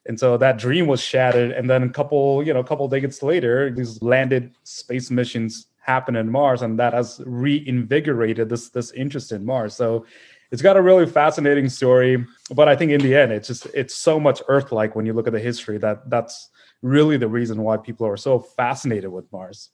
And 0.07 0.19
so 0.19 0.37
that 0.39 0.59
dream 0.59 0.87
was 0.87 1.01
shattered. 1.01 1.51
And 1.51 1.69
then 1.69 1.83
a 1.83 1.89
couple, 1.89 2.43
you 2.43 2.55
know, 2.55 2.61
a 2.61 2.65
couple 2.65 2.89
decades 2.89 3.23
later, 3.23 3.71
these 3.71 4.01
landed 4.01 4.55
space 4.65 5.11
missions 5.11 5.67
happened 5.81 6.17
in 6.17 6.31
Mars, 6.31 6.63
and 6.63 6.79
that 6.79 6.93
has 6.93 7.21
reinvigorated 7.27 8.49
this 8.49 8.71
this 8.71 8.93
interest 8.93 9.33
in 9.33 9.45
Mars. 9.45 9.75
So 9.75 10.07
it's 10.51 10.63
got 10.63 10.77
a 10.77 10.83
really 10.83 11.07
fascinating 11.07 11.69
story. 11.69 12.27
But 12.55 12.69
I 12.69 12.77
think 12.77 12.93
in 12.93 13.01
the 13.01 13.15
end, 13.15 13.33
it's 13.33 13.49
just 13.49 13.67
it's 13.75 13.95
so 13.95 14.19
much 14.19 14.43
Earth-like 14.49 14.97
when 14.97 15.07
you 15.07 15.13
look 15.13 15.27
at 15.27 15.33
the 15.33 15.41
history 15.41 15.79
that 15.79 16.09
that's 16.11 16.49
really 16.83 17.17
the 17.17 17.29
reason 17.29 17.63
why 17.63 17.77
people 17.77 18.07
are 18.07 18.17
so 18.17 18.39
fascinated 18.39 19.11
with 19.11 19.31
Mars. 19.33 19.71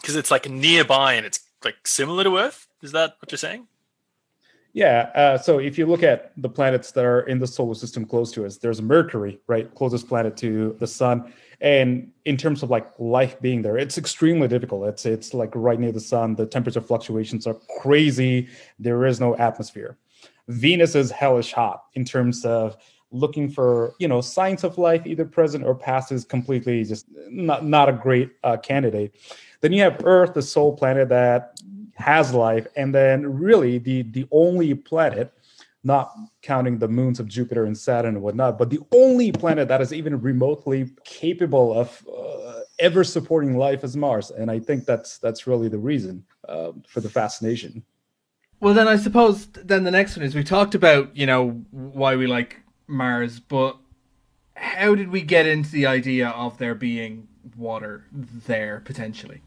Because 0.00 0.16
it's 0.16 0.30
like 0.30 0.48
nearby 0.48 1.14
and 1.14 1.26
it's 1.26 1.40
like 1.64 1.86
similar 1.86 2.24
to 2.24 2.38
Earth. 2.38 2.66
Is 2.82 2.92
that 2.92 3.16
what 3.20 3.30
you're 3.32 3.38
saying? 3.38 3.66
Yeah. 4.72 5.10
Uh, 5.14 5.38
so 5.38 5.58
if 5.58 5.76
you 5.76 5.86
look 5.86 6.02
at 6.02 6.32
the 6.36 6.48
planets 6.48 6.92
that 6.92 7.04
are 7.04 7.22
in 7.22 7.38
the 7.38 7.46
solar 7.46 7.74
system 7.74 8.04
close 8.04 8.30
to 8.32 8.46
us, 8.46 8.58
there's 8.58 8.80
Mercury, 8.80 9.40
right? 9.48 9.74
Closest 9.74 10.06
planet 10.08 10.36
to 10.36 10.76
the 10.78 10.86
sun. 10.86 11.32
And 11.60 12.12
in 12.24 12.36
terms 12.36 12.62
of 12.62 12.70
like 12.70 12.86
life 12.98 13.40
being 13.40 13.62
there, 13.62 13.76
it's 13.76 13.98
extremely 13.98 14.46
difficult. 14.46 14.86
It's 14.86 15.04
it's 15.06 15.34
like 15.34 15.50
right 15.54 15.78
near 15.78 15.92
the 15.92 16.00
sun. 16.00 16.36
The 16.36 16.46
temperature 16.46 16.80
fluctuations 16.80 17.46
are 17.46 17.56
crazy. 17.80 18.48
There 18.78 19.04
is 19.06 19.18
no 19.18 19.36
atmosphere. 19.36 19.98
Venus 20.46 20.94
is 20.94 21.10
hellish 21.10 21.52
hot 21.52 21.84
in 21.94 22.04
terms 22.04 22.44
of 22.44 22.76
looking 23.10 23.48
for 23.48 23.94
you 23.98 24.06
know 24.06 24.20
signs 24.20 24.64
of 24.64 24.78
life 24.78 25.06
either 25.06 25.24
present 25.24 25.64
or 25.64 25.74
past 25.74 26.12
is 26.12 26.24
completely 26.24 26.84
just 26.84 27.06
not 27.30 27.64
not 27.64 27.88
a 27.88 27.92
great 27.92 28.30
uh, 28.44 28.56
candidate 28.58 29.14
then 29.62 29.72
you 29.72 29.82
have 29.82 29.98
earth 30.04 30.34
the 30.34 30.42
sole 30.42 30.76
planet 30.76 31.08
that 31.08 31.58
has 31.94 32.34
life 32.34 32.66
and 32.76 32.94
then 32.94 33.26
really 33.26 33.78
the 33.78 34.02
the 34.02 34.26
only 34.30 34.74
planet 34.74 35.32
not 35.88 36.12
counting 36.42 36.78
the 36.78 36.86
moons 36.86 37.18
of 37.18 37.26
jupiter 37.26 37.64
and 37.64 37.76
saturn 37.76 38.14
and 38.14 38.22
whatnot 38.22 38.56
but 38.56 38.70
the 38.70 38.80
only 38.92 39.32
planet 39.32 39.66
that 39.68 39.80
is 39.80 39.92
even 39.92 40.20
remotely 40.20 40.80
capable 41.04 41.68
of 41.72 42.06
uh, 42.16 42.60
ever 42.78 43.02
supporting 43.02 43.56
life 43.56 43.82
is 43.82 43.96
mars 43.96 44.30
and 44.30 44.50
i 44.50 44.58
think 44.58 44.84
that's 44.84 45.18
that's 45.18 45.46
really 45.46 45.68
the 45.68 45.78
reason 45.78 46.24
uh, 46.48 46.70
for 46.86 47.00
the 47.00 47.08
fascination 47.08 47.82
well 48.60 48.74
then 48.74 48.86
i 48.86 48.96
suppose 48.96 49.46
then 49.46 49.82
the 49.82 49.90
next 49.90 50.16
one 50.16 50.24
is 50.24 50.34
we 50.34 50.44
talked 50.44 50.74
about 50.76 51.04
you 51.16 51.26
know 51.26 51.50
why 51.72 52.14
we 52.14 52.26
like 52.26 52.62
Mars, 52.88 53.38
but 53.38 53.76
how 54.54 54.94
did 54.94 55.10
we 55.10 55.20
get 55.20 55.46
into 55.46 55.70
the 55.70 55.86
idea 55.86 56.30
of 56.30 56.58
there 56.58 56.74
being 56.74 57.28
water 57.56 58.06
there 58.12 58.82
potentially? 58.84 59.42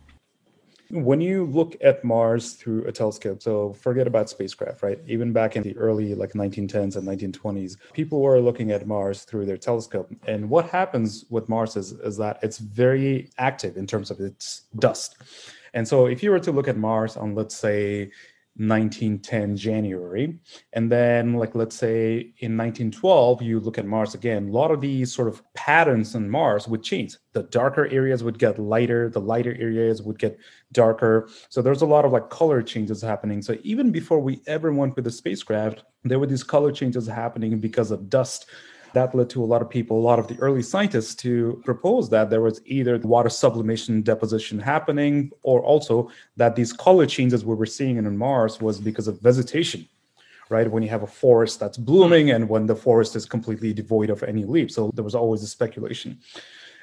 When 0.91 1.21
you 1.21 1.45
look 1.45 1.77
at 1.81 2.03
Mars 2.03 2.53
through 2.53 2.85
a 2.85 2.91
telescope, 2.91 3.41
so 3.41 3.71
forget 3.73 4.07
about 4.07 4.29
spacecraft, 4.29 4.83
right? 4.83 4.99
Even 5.07 5.31
back 5.31 5.55
in 5.55 5.63
the 5.63 5.75
early 5.77 6.13
like 6.15 6.33
1910s 6.33 6.97
and 6.97 7.07
1920s, 7.07 7.77
people 7.93 8.21
were 8.21 8.41
looking 8.41 8.71
at 8.71 8.85
Mars 8.85 9.23
through 9.23 9.45
their 9.45 9.57
telescope. 9.57 10.13
And 10.27 10.49
what 10.49 10.69
happens 10.69 11.23
with 11.29 11.47
Mars 11.47 11.77
is, 11.77 11.93
is 11.93 12.17
that 12.17 12.39
it's 12.43 12.57
very 12.57 13.29
active 13.37 13.77
in 13.77 13.87
terms 13.87 14.11
of 14.11 14.19
its 14.19 14.63
dust. 14.79 15.15
And 15.73 15.87
so 15.87 16.07
if 16.07 16.21
you 16.21 16.31
were 16.31 16.39
to 16.39 16.51
look 16.51 16.67
at 16.67 16.75
Mars 16.75 17.15
on, 17.15 17.35
let's 17.35 17.55
say, 17.55 18.11
1910 18.57 19.55
January. 19.55 20.37
And 20.73 20.91
then, 20.91 21.33
like, 21.35 21.55
let's 21.55 21.75
say 21.75 22.33
in 22.39 22.57
1912, 22.57 23.41
you 23.41 23.59
look 23.59 23.77
at 23.77 23.85
Mars 23.85 24.13
again, 24.13 24.49
a 24.49 24.51
lot 24.51 24.71
of 24.71 24.81
these 24.81 25.13
sort 25.13 25.27
of 25.27 25.41
patterns 25.53 26.15
on 26.15 26.29
Mars 26.29 26.67
would 26.67 26.83
change. 26.83 27.15
The 27.33 27.43
darker 27.43 27.87
areas 27.87 28.23
would 28.23 28.37
get 28.37 28.59
lighter, 28.59 29.09
the 29.09 29.21
lighter 29.21 29.55
areas 29.59 30.01
would 30.01 30.19
get 30.19 30.37
darker. 30.73 31.29
So 31.49 31.61
there's 31.61 31.81
a 31.81 31.85
lot 31.85 32.05
of 32.05 32.11
like 32.11 32.29
color 32.29 32.61
changes 32.61 33.01
happening. 33.01 33.41
So 33.41 33.57
even 33.63 33.91
before 33.91 34.19
we 34.19 34.41
ever 34.47 34.73
went 34.73 34.95
with 34.95 35.05
the 35.05 35.11
spacecraft, 35.11 35.83
there 36.03 36.19
were 36.19 36.27
these 36.27 36.43
color 36.43 36.71
changes 36.71 37.07
happening 37.07 37.59
because 37.59 37.91
of 37.91 38.09
dust 38.09 38.47
that 38.93 39.15
led 39.15 39.29
to 39.31 39.43
a 39.43 39.45
lot 39.45 39.61
of 39.61 39.69
people, 39.69 39.97
a 39.97 40.01
lot 40.01 40.19
of 40.19 40.27
the 40.27 40.37
early 40.39 40.61
scientists 40.61 41.15
to 41.15 41.61
propose 41.63 42.09
that 42.09 42.29
there 42.29 42.41
was 42.41 42.61
either 42.65 42.97
water 42.99 43.29
sublimation 43.29 44.01
deposition 44.01 44.59
happening 44.59 45.31
or 45.43 45.61
also 45.61 46.11
that 46.37 46.55
these 46.55 46.73
color 46.73 47.05
changes 47.05 47.45
we 47.45 47.55
were 47.55 47.65
seeing 47.65 47.97
in 47.97 48.17
Mars 48.17 48.59
was 48.59 48.79
because 48.79 49.07
of 49.07 49.19
vegetation 49.21 49.87
right? 50.51 50.69
When 50.69 50.83
you 50.83 50.89
have 50.89 51.03
a 51.03 51.07
forest 51.07 51.61
that's 51.61 51.77
blooming 51.77 52.31
and 52.31 52.49
when 52.49 52.65
the 52.65 52.75
forest 52.75 53.15
is 53.15 53.25
completely 53.25 53.73
devoid 53.73 54.09
of 54.09 54.21
any 54.21 54.43
leaves. 54.43 54.75
So 54.75 54.91
there 54.93 55.03
was 55.03 55.15
always 55.15 55.41
a 55.43 55.47
speculation. 55.47 56.19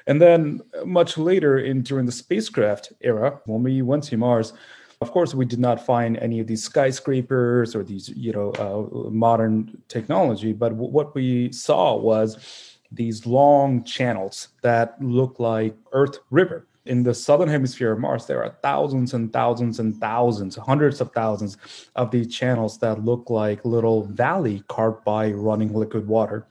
And 0.07 0.19
then 0.19 0.61
much 0.85 1.19
later 1.19 1.59
in 1.59 1.83
during 1.83 2.07
the 2.07 2.11
spacecraft 2.11 2.91
era, 3.01 3.39
when 3.45 3.61
we 3.61 3.83
went 3.83 4.03
to 4.05 4.17
Mars, 4.17 4.53
of 5.01 5.11
course, 5.11 5.33
we 5.33 5.45
did 5.45 5.59
not 5.59 5.85
find 5.85 6.17
any 6.17 6.39
of 6.41 6.47
these 6.47 6.63
skyscrapers 6.63 7.73
or 7.73 7.83
these, 7.83 8.09
you 8.09 8.33
know, 8.33 8.51
uh, 8.53 9.09
modern 9.09 9.81
technology. 9.87 10.51
But 10.51 10.69
w- 10.69 10.91
what 10.91 11.15
we 11.15 11.53
saw 11.53 11.95
was 11.95 12.77
these 12.91 13.25
long 13.25 13.83
channels 13.85 14.49
that 14.61 15.01
look 15.01 15.39
like 15.39 15.73
Earth 15.93 16.19
River. 16.31 16.67
In 16.85 17.03
the 17.03 17.13
southern 17.13 17.47
hemisphere 17.47 17.93
of 17.93 17.99
Mars, 17.99 18.25
there 18.25 18.43
are 18.43 18.57
thousands 18.61 19.13
and 19.13 19.31
thousands 19.31 19.79
and 19.79 19.95
thousands, 20.01 20.57
hundreds 20.57 20.99
of 20.99 21.13
thousands 21.13 21.57
of 21.95 22.11
these 22.11 22.33
channels 22.33 22.77
that 22.79 23.05
look 23.05 23.29
like 23.29 23.63
little 23.63 24.03
valley 24.03 24.63
carved 24.67 25.05
by 25.05 25.31
running 25.31 25.73
liquid 25.73 26.07
water, 26.07 26.47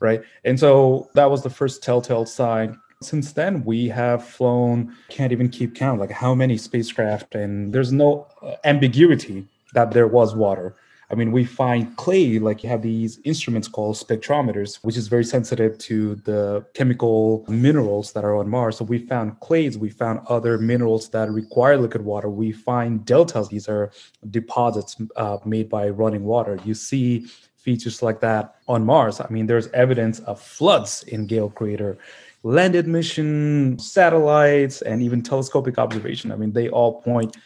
right? 0.00 0.22
And 0.44 0.58
so 0.58 1.10
that 1.14 1.30
was 1.30 1.42
the 1.42 1.50
first 1.50 1.82
telltale 1.82 2.24
sign 2.24 2.78
since 3.04 3.32
then, 3.32 3.64
we 3.64 3.88
have 3.88 4.26
flown, 4.26 4.94
can't 5.08 5.32
even 5.32 5.48
keep 5.48 5.74
count, 5.74 6.00
like 6.00 6.10
how 6.10 6.34
many 6.34 6.56
spacecraft, 6.56 7.34
and 7.34 7.72
there's 7.72 7.92
no 7.92 8.26
uh, 8.42 8.54
ambiguity 8.64 9.46
that 9.74 9.92
there 9.92 10.06
was 10.06 10.34
water. 10.34 10.74
I 11.12 11.14
mean, 11.14 11.30
we 11.30 11.44
find 11.44 11.94
clay, 11.98 12.38
like 12.38 12.62
you 12.62 12.70
have 12.70 12.80
these 12.80 13.20
instruments 13.24 13.68
called 13.68 13.96
spectrometers, 13.96 14.76
which 14.76 14.96
is 14.96 15.08
very 15.08 15.24
sensitive 15.24 15.76
to 15.78 16.14
the 16.14 16.64
chemical 16.72 17.44
minerals 17.48 18.12
that 18.12 18.24
are 18.24 18.34
on 18.34 18.48
Mars. 18.48 18.78
So 18.78 18.86
we 18.86 18.98
found 18.98 19.38
clays, 19.40 19.76
we 19.76 19.90
found 19.90 20.20
other 20.28 20.56
minerals 20.56 21.10
that 21.10 21.30
require 21.30 21.76
liquid 21.76 22.02
water. 22.02 22.30
We 22.30 22.50
find 22.50 23.04
deltas, 23.04 23.48
these 23.48 23.68
are 23.68 23.92
deposits 24.30 24.96
uh, 25.16 25.36
made 25.44 25.68
by 25.68 25.90
running 25.90 26.24
water. 26.24 26.58
You 26.64 26.72
see 26.72 27.26
features 27.58 28.02
like 28.02 28.20
that 28.20 28.56
on 28.66 28.86
Mars. 28.86 29.20
I 29.20 29.28
mean, 29.28 29.46
there's 29.46 29.68
evidence 29.68 30.20
of 30.20 30.40
floods 30.40 31.02
in 31.04 31.26
Gale 31.26 31.50
Crater 31.50 31.98
landed 32.42 32.86
mission, 32.86 33.78
satellites, 33.78 34.82
and 34.82 35.02
even 35.02 35.22
telescopic 35.22 35.78
observation. 35.78 36.32
I 36.32 36.36
mean, 36.36 36.52
they 36.52 36.68
all 36.68 37.00
point 37.00 37.36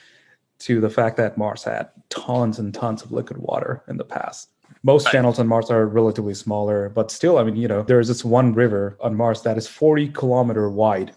to 0.60 0.80
the 0.80 0.90
fact 0.90 1.16
that 1.18 1.36
Mars 1.36 1.64
had 1.64 1.90
tons 2.08 2.58
and 2.58 2.72
tons 2.72 3.02
of 3.02 3.12
liquid 3.12 3.38
water 3.38 3.82
in 3.88 3.96
the 3.96 4.04
past. 4.04 4.50
Most 4.82 5.10
channels 5.10 5.38
on 5.38 5.46
Mars 5.46 5.70
are 5.70 5.86
relatively 5.86 6.34
smaller, 6.34 6.88
but 6.88 7.10
still, 7.10 7.38
I 7.38 7.44
mean, 7.44 7.56
you 7.56 7.68
know, 7.68 7.82
there's 7.82 8.08
this 8.08 8.24
one 8.24 8.54
river 8.54 8.96
on 9.00 9.16
Mars 9.16 9.42
that 9.42 9.58
is 9.58 9.66
40 9.66 10.08
kilometer 10.08 10.70
wide. 10.70 11.12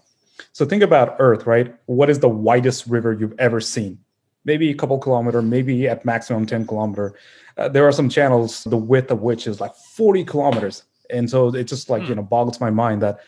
So 0.53 0.65
think 0.65 0.83
about 0.83 1.15
Earth, 1.19 1.45
right? 1.45 1.75
What 1.85 2.09
is 2.09 2.19
the 2.19 2.29
widest 2.29 2.87
river 2.87 3.13
you've 3.13 3.39
ever 3.39 3.61
seen? 3.61 3.99
Maybe 4.45 4.69
a 4.69 4.75
couple 4.75 4.97
kilometer, 4.97 5.41
maybe 5.41 5.87
at 5.87 6.05
maximum 6.05 6.45
10 6.45 6.67
kilometer. 6.67 7.15
Uh, 7.57 7.69
there 7.69 7.87
are 7.87 7.91
some 7.91 8.09
channels, 8.09 8.63
the 8.63 8.77
width 8.77 9.11
of 9.11 9.21
which 9.21 9.47
is 9.47 9.59
like 9.59 9.75
40 9.75 10.23
kilometers. 10.25 10.83
And 11.09 11.29
so 11.29 11.53
it 11.53 11.65
just 11.65 11.89
like, 11.89 12.03
hmm. 12.03 12.09
you 12.09 12.15
know, 12.15 12.23
boggles 12.23 12.59
my 12.59 12.69
mind 12.69 13.01
that 13.01 13.19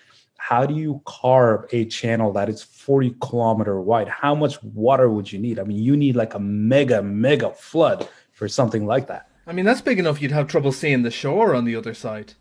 how 0.41 0.65
do 0.65 0.73
you 0.73 0.99
carve 1.05 1.65
a 1.71 1.85
channel 1.85 2.33
that 2.33 2.49
is 2.49 2.63
40 2.63 3.15
kilometer 3.21 3.79
wide? 3.79 4.07
How 4.07 4.33
much 4.33 4.61
water 4.63 5.07
would 5.07 5.31
you 5.31 5.37
need? 5.37 5.59
I 5.59 5.63
mean 5.63 5.77
you 5.77 5.95
need 5.95 6.15
like 6.15 6.33
a 6.33 6.39
mega 6.39 7.03
mega 7.03 7.51
flood 7.51 8.09
for 8.31 8.47
something 8.47 8.87
like 8.87 9.05
that. 9.05 9.29
I 9.45 9.53
mean 9.53 9.65
that's 9.65 9.81
big 9.81 9.99
enough 9.99 10.19
you'd 10.19 10.31
have 10.31 10.47
trouble 10.47 10.71
seeing 10.71 11.03
the 11.03 11.11
shore 11.11 11.53
on 11.53 11.63
the 11.63 11.75
other 11.75 11.93
side. 11.93 12.33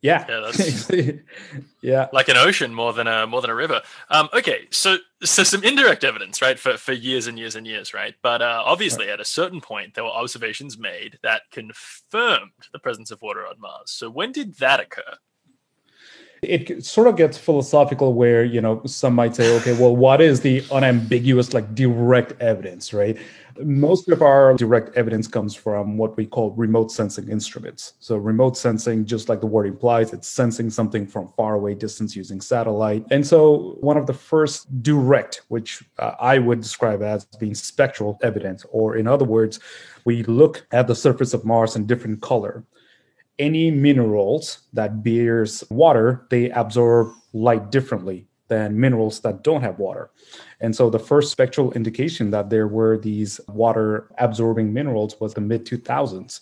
Yeah. 0.00 0.24
Yeah 0.26 0.40
that's 0.46 0.90
yeah. 1.82 2.08
like 2.10 2.30
an 2.30 2.38
ocean 2.38 2.72
more 2.72 2.94
than 2.94 3.06
a 3.06 3.26
more 3.26 3.42
than 3.42 3.50
a 3.50 3.54
river. 3.54 3.82
Um 4.08 4.30
okay 4.32 4.66
so 4.70 4.96
so 5.22 5.42
some 5.42 5.62
indirect 5.62 6.04
evidence 6.04 6.40
right 6.40 6.58
for 6.58 6.78
for 6.78 6.94
years 6.94 7.26
and 7.26 7.38
years 7.38 7.54
and 7.54 7.66
years 7.66 7.92
right? 7.92 8.14
But 8.22 8.40
uh, 8.40 8.62
obviously 8.64 9.08
right. 9.08 9.12
at 9.12 9.20
a 9.20 9.26
certain 9.26 9.60
point 9.60 9.92
there 9.92 10.04
were 10.04 10.10
observations 10.10 10.78
made 10.78 11.18
that 11.22 11.42
confirmed 11.50 12.70
the 12.72 12.78
presence 12.78 13.10
of 13.10 13.20
water 13.20 13.46
on 13.46 13.60
mars. 13.60 13.90
So 13.90 14.08
when 14.08 14.32
did 14.32 14.54
that 14.54 14.80
occur 14.80 15.18
it 16.42 16.84
sort 16.84 17.06
of 17.06 17.16
gets 17.16 17.38
philosophical 17.38 18.14
where 18.14 18.42
you 18.42 18.60
know 18.60 18.82
some 18.84 19.14
might 19.14 19.36
say 19.36 19.56
okay 19.58 19.78
well 19.78 19.94
what 19.94 20.20
is 20.20 20.40
the 20.40 20.60
unambiguous 20.72 21.54
like 21.54 21.72
direct 21.74 22.32
evidence 22.40 22.92
right? 22.92 23.16
Most 23.62 24.08
of 24.08 24.22
our 24.22 24.54
direct 24.54 24.96
evidence 24.96 25.28
comes 25.28 25.54
from 25.54 25.98
what 25.98 26.16
we 26.16 26.24
call 26.24 26.52
remote 26.52 26.90
sensing 26.90 27.28
instruments. 27.28 27.92
So 28.00 28.16
remote 28.16 28.56
sensing 28.56 29.04
just 29.04 29.28
like 29.28 29.40
the 29.40 29.46
word 29.46 29.66
implies 29.66 30.14
it's 30.14 30.26
sensing 30.26 30.70
something 30.70 31.06
from 31.06 31.28
far 31.36 31.54
away 31.54 31.74
distance 31.74 32.16
using 32.16 32.40
satellite. 32.40 33.04
And 33.10 33.26
so 33.26 33.76
one 33.80 33.98
of 33.98 34.06
the 34.06 34.14
first 34.14 34.82
direct 34.82 35.42
which 35.48 35.84
uh, 35.98 36.14
i 36.18 36.38
would 36.38 36.60
describe 36.60 37.02
as 37.02 37.24
being 37.38 37.54
spectral 37.54 38.18
evidence 38.22 38.66
or 38.70 38.96
in 38.96 39.06
other 39.06 39.24
words 39.24 39.60
we 40.04 40.24
look 40.24 40.66
at 40.72 40.88
the 40.88 40.94
surface 40.94 41.34
of 41.34 41.44
mars 41.44 41.76
in 41.76 41.86
different 41.86 42.20
color 42.20 42.64
any 43.42 43.72
minerals 43.72 44.60
that 44.72 45.02
bears 45.02 45.64
water, 45.68 46.24
they 46.30 46.48
absorb 46.50 47.08
light 47.32 47.72
differently 47.72 48.28
than 48.46 48.78
minerals 48.78 49.20
that 49.20 49.42
don't 49.42 49.62
have 49.62 49.78
water. 49.78 50.10
And 50.60 50.76
so 50.76 50.90
the 50.90 50.98
first 50.98 51.32
spectral 51.32 51.72
indication 51.72 52.30
that 52.30 52.50
there 52.50 52.68
were 52.68 52.98
these 52.98 53.40
water 53.48 54.08
absorbing 54.18 54.72
minerals 54.72 55.18
was 55.20 55.34
the 55.34 55.40
mid 55.40 55.66
2000s 55.66 56.40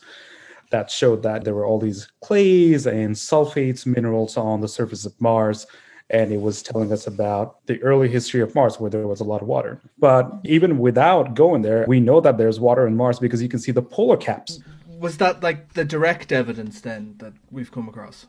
that 0.70 0.90
showed 0.90 1.22
that 1.22 1.44
there 1.44 1.54
were 1.54 1.64
all 1.64 1.78
these 1.78 2.08
clays 2.20 2.86
and 2.86 3.14
sulfates 3.14 3.86
minerals 3.86 4.36
on 4.36 4.60
the 4.60 4.68
surface 4.68 5.06
of 5.06 5.18
Mars. 5.20 5.66
And 6.10 6.32
it 6.32 6.40
was 6.40 6.62
telling 6.62 6.92
us 6.92 7.06
about 7.06 7.64
the 7.66 7.80
early 7.82 8.08
history 8.08 8.40
of 8.40 8.54
Mars 8.54 8.78
where 8.78 8.90
there 8.90 9.06
was 9.06 9.20
a 9.20 9.24
lot 9.24 9.42
of 9.42 9.48
water. 9.48 9.80
But 9.98 10.30
even 10.44 10.78
without 10.78 11.34
going 11.34 11.62
there, 11.62 11.84
we 11.88 12.00
know 12.00 12.20
that 12.20 12.36
there's 12.36 12.58
water 12.60 12.86
in 12.86 12.96
Mars 12.96 13.20
because 13.20 13.40
you 13.40 13.48
can 13.48 13.60
see 13.60 13.72
the 13.72 13.82
polar 13.82 14.16
caps 14.16 14.58
mm-hmm. 14.58 14.79
Was 15.00 15.16
that 15.16 15.42
like 15.42 15.72
the 15.72 15.84
direct 15.84 16.30
evidence 16.30 16.80
then 16.82 17.14
that 17.18 17.32
we've 17.50 17.72
come 17.72 17.88
across? 17.88 18.26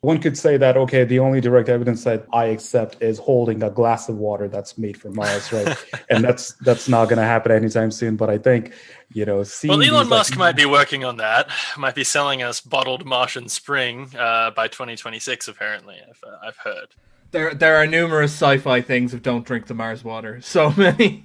One 0.00 0.18
could 0.20 0.36
say 0.36 0.56
that 0.56 0.76
okay, 0.76 1.04
the 1.04 1.20
only 1.20 1.40
direct 1.40 1.68
evidence 1.68 2.02
that 2.04 2.26
I 2.32 2.46
accept 2.46 3.00
is 3.00 3.18
holding 3.18 3.62
a 3.62 3.70
glass 3.70 4.08
of 4.08 4.16
water 4.16 4.48
that's 4.48 4.76
made 4.76 4.96
from 4.96 5.14
Mars, 5.14 5.52
right? 5.52 5.76
and 6.10 6.24
that's 6.24 6.54
that's 6.54 6.88
not 6.88 7.04
going 7.04 7.18
to 7.18 7.24
happen 7.24 7.52
anytime 7.52 7.90
soon. 7.90 8.16
But 8.16 8.30
I 8.30 8.38
think 8.38 8.72
you 9.12 9.24
know, 9.24 9.44
well, 9.64 9.82
Elon 9.82 10.08
Musk 10.08 10.32
like, 10.32 10.38
might 10.38 10.56
be 10.56 10.66
working 10.66 11.04
on 11.04 11.18
that. 11.18 11.50
Might 11.76 11.94
be 11.94 12.04
selling 12.04 12.42
us 12.42 12.60
bottled 12.60 13.04
Martian 13.04 13.48
Spring 13.48 14.10
uh, 14.18 14.50
by 14.50 14.68
2026. 14.68 15.48
Apparently, 15.48 15.96
I've, 16.08 16.20
uh, 16.26 16.36
I've 16.48 16.56
heard. 16.56 16.88
There, 17.32 17.54
there 17.54 17.76
are 17.76 17.86
numerous 17.86 18.32
sci-fi 18.32 18.82
things 18.82 19.14
of 19.14 19.22
"Don't 19.22 19.44
drink 19.44 19.66
the 19.66 19.74
Mars 19.74 20.04
water." 20.04 20.40
So 20.42 20.70
many. 20.76 21.24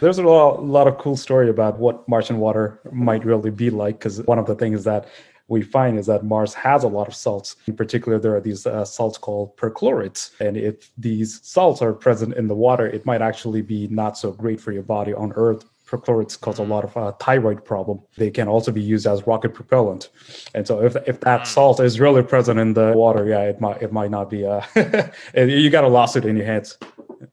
There's 0.00 0.18
a 0.18 0.22
lot, 0.22 0.64
lot 0.64 0.88
of 0.88 0.98
cool 0.98 1.16
story 1.16 1.50
about 1.50 1.78
what 1.78 2.08
Martian 2.08 2.38
water 2.38 2.80
might 2.90 3.24
really 3.24 3.50
be 3.50 3.68
like. 3.70 3.98
Because 3.98 4.22
one 4.22 4.38
of 4.38 4.46
the 4.46 4.54
things 4.54 4.84
that 4.84 5.06
we 5.48 5.60
find 5.60 5.98
is 5.98 6.06
that 6.06 6.24
Mars 6.24 6.54
has 6.54 6.82
a 6.82 6.88
lot 6.88 7.08
of 7.08 7.14
salts. 7.14 7.56
In 7.66 7.76
particular, 7.76 8.18
there 8.18 8.34
are 8.34 8.40
these 8.40 8.66
uh, 8.66 8.86
salts 8.86 9.18
called 9.18 9.54
perchlorates. 9.58 10.30
And 10.40 10.56
if 10.56 10.90
these 10.96 11.40
salts 11.42 11.82
are 11.82 11.92
present 11.92 12.34
in 12.34 12.48
the 12.48 12.54
water, 12.54 12.86
it 12.86 13.04
might 13.04 13.20
actually 13.20 13.60
be 13.60 13.88
not 13.88 14.16
so 14.16 14.32
great 14.32 14.60
for 14.60 14.72
your 14.72 14.82
body 14.82 15.12
on 15.12 15.32
Earth. 15.36 15.64
Perchlorates 15.92 16.40
cause 16.40 16.58
a 16.58 16.62
lot 16.62 16.84
of 16.84 16.96
uh, 16.96 17.12
thyroid 17.12 17.64
problem. 17.64 18.00
They 18.16 18.30
can 18.30 18.48
also 18.48 18.72
be 18.72 18.80
used 18.80 19.06
as 19.06 19.26
rocket 19.26 19.52
propellant. 19.52 20.08
And 20.54 20.66
so 20.66 20.82
if, 20.82 20.96
if 21.06 21.20
that 21.20 21.40
hmm. 21.40 21.46
salt 21.46 21.80
is 21.80 22.00
really 22.00 22.22
present 22.22 22.58
in 22.58 22.72
the 22.72 22.92
water, 22.96 23.26
yeah, 23.26 23.42
it 23.42 23.60
might 23.60 23.82
it 23.82 23.92
might 23.92 24.10
not 24.10 24.30
be. 24.30 24.46
Uh, 24.46 24.62
you 25.36 25.68
got 25.68 25.84
a 25.84 25.88
lawsuit 25.88 26.24
in 26.24 26.36
your 26.36 26.46
hands. 26.46 26.78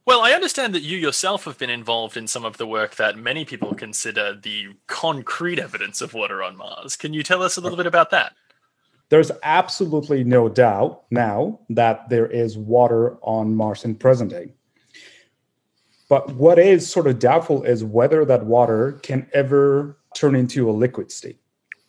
Well, 0.05 0.21
I 0.21 0.31
understand 0.31 0.75
that 0.75 0.81
you 0.81 0.97
yourself 0.97 1.45
have 1.45 1.57
been 1.57 1.69
involved 1.69 2.17
in 2.17 2.27
some 2.27 2.43
of 2.43 2.57
the 2.57 2.67
work 2.67 2.95
that 2.95 3.17
many 3.17 3.45
people 3.45 3.73
consider 3.73 4.35
the 4.35 4.69
concrete 4.87 5.57
evidence 5.57 6.01
of 6.01 6.13
water 6.13 6.43
on 6.43 6.57
Mars. 6.57 6.95
Can 6.97 7.13
you 7.13 7.23
tell 7.23 7.41
us 7.41 7.57
a 7.57 7.61
little 7.61 7.77
bit 7.77 7.87
about 7.87 8.11
that? 8.11 8.33
There's 9.09 9.31
absolutely 9.41 10.23
no 10.23 10.49
doubt 10.49 11.03
now 11.09 11.61
that 11.69 12.09
there 12.09 12.27
is 12.27 12.57
water 12.57 13.17
on 13.21 13.55
Mars 13.55 13.83
in 13.83 13.95
present 13.95 14.29
day. 14.29 14.53
But 16.09 16.35
what 16.35 16.59
is 16.59 16.89
sort 16.89 17.07
of 17.07 17.19
doubtful 17.19 17.63
is 17.63 17.83
whether 17.83 18.25
that 18.25 18.45
water 18.45 18.99
can 19.03 19.27
ever 19.33 19.97
turn 20.15 20.35
into 20.35 20.69
a 20.69 20.73
liquid 20.73 21.11
state. 21.11 21.39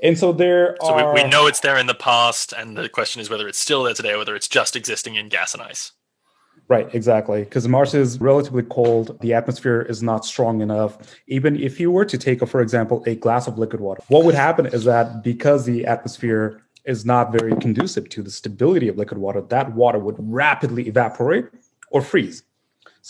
And 0.02 0.16
so 0.16 0.32
there 0.32 0.76
so 0.82 0.94
are... 0.94 1.14
we, 1.14 1.22
we 1.22 1.28
know 1.28 1.46
it's 1.46 1.60
there 1.60 1.78
in 1.78 1.86
the 1.86 1.94
past, 1.94 2.52
and 2.52 2.76
the 2.76 2.88
question 2.88 3.20
is 3.20 3.28
whether 3.28 3.48
it's 3.48 3.58
still 3.58 3.82
there 3.82 3.94
today 3.94 4.12
or 4.12 4.18
whether 4.18 4.36
it's 4.36 4.48
just 4.48 4.76
existing 4.76 5.16
in 5.16 5.28
gas 5.28 5.54
and 5.54 5.62
ice. 5.62 5.92
Right, 6.68 6.94
exactly. 6.94 7.42
Because 7.42 7.66
Mars 7.66 7.94
is 7.94 8.20
relatively 8.20 8.62
cold. 8.62 9.18
The 9.20 9.34
atmosphere 9.34 9.82
is 9.82 10.02
not 10.02 10.24
strong 10.24 10.60
enough. 10.60 10.98
Even 11.26 11.58
if 11.58 11.80
you 11.80 11.90
were 11.90 12.04
to 12.04 12.16
take, 12.16 12.46
for 12.46 12.60
example, 12.60 13.02
a 13.06 13.16
glass 13.16 13.48
of 13.48 13.58
liquid 13.58 13.80
water, 13.80 14.02
what 14.08 14.24
would 14.24 14.36
happen 14.36 14.66
is 14.66 14.84
that 14.84 15.24
because 15.24 15.64
the 15.64 15.84
atmosphere 15.84 16.62
is 16.84 17.04
not 17.04 17.32
very 17.32 17.56
conducive 17.56 18.08
to 18.10 18.22
the 18.22 18.30
stability 18.30 18.86
of 18.86 18.96
liquid 18.96 19.18
water, 19.18 19.40
that 19.40 19.74
water 19.74 19.98
would 19.98 20.16
rapidly 20.18 20.86
evaporate 20.86 21.46
or 21.90 22.02
freeze. 22.02 22.44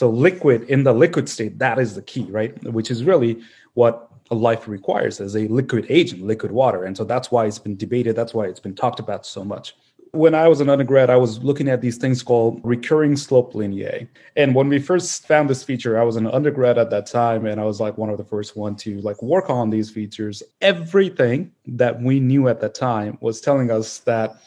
So, 0.01 0.09
liquid 0.09 0.63
in 0.71 0.85
the 0.85 0.95
liquid 0.95 1.29
state, 1.29 1.59
that 1.59 1.79
is 1.79 1.95
the 1.95 2.01
key, 2.01 2.23
right? 2.31 2.57
Which 2.65 2.91
is 2.91 3.05
really 3.05 3.43
what 3.75 4.11
life 4.31 4.67
requires 4.67 5.21
as 5.21 5.37
a 5.37 5.47
liquid 5.49 5.85
agent, 5.91 6.23
liquid 6.23 6.53
water. 6.53 6.85
And 6.85 6.97
so 6.97 7.05
that's 7.05 7.31
why 7.31 7.45
it's 7.45 7.59
been 7.59 7.77
debated. 7.77 8.17
That's 8.17 8.33
why 8.33 8.47
it's 8.47 8.61
been 8.61 8.75
talked 8.75 8.99
about 8.99 9.27
so 9.27 9.45
much 9.45 9.77
when 10.13 10.35
I 10.35 10.49
was 10.49 10.61
an 10.61 10.69
undergrad, 10.69 11.09
I 11.09 11.17
was 11.17 11.45
looking 11.45 11.69
at 11.69 11.83
these 11.83 11.97
things 11.97 12.21
called 12.21 12.61
recurring 12.65 13.17
slope 13.17 13.53
lineae. 13.53 14.09
And 14.35 14.57
when 14.57 14.69
we 14.69 14.81
first 14.81 15.29
found 15.29 15.49
this 15.49 15.63
feature, 15.63 16.01
I 16.01 16.03
was 16.03 16.17
an 16.17 16.27
undergrad 16.27 16.79
at 16.79 16.91
that 16.91 17.07
time, 17.07 17.47
and 17.47 17.61
I 17.61 17.65
was 17.65 17.79
like 17.79 17.97
one 17.97 18.11
of 18.11 18.19
the 18.19 18.25
first 18.25 18.57
one 18.57 18.75
to 18.77 19.01
like 19.03 19.23
work 19.23 19.49
on 19.51 19.71
these 19.71 19.89
features. 19.89 20.43
Everything 20.63 21.53
that 21.67 22.03
we 22.03 22.19
knew 22.19 22.49
at 22.49 22.61
the 22.61 22.69
time 22.71 23.19
was 23.21 23.41
telling 23.41 23.71
us 23.71 23.99
that 23.99 24.43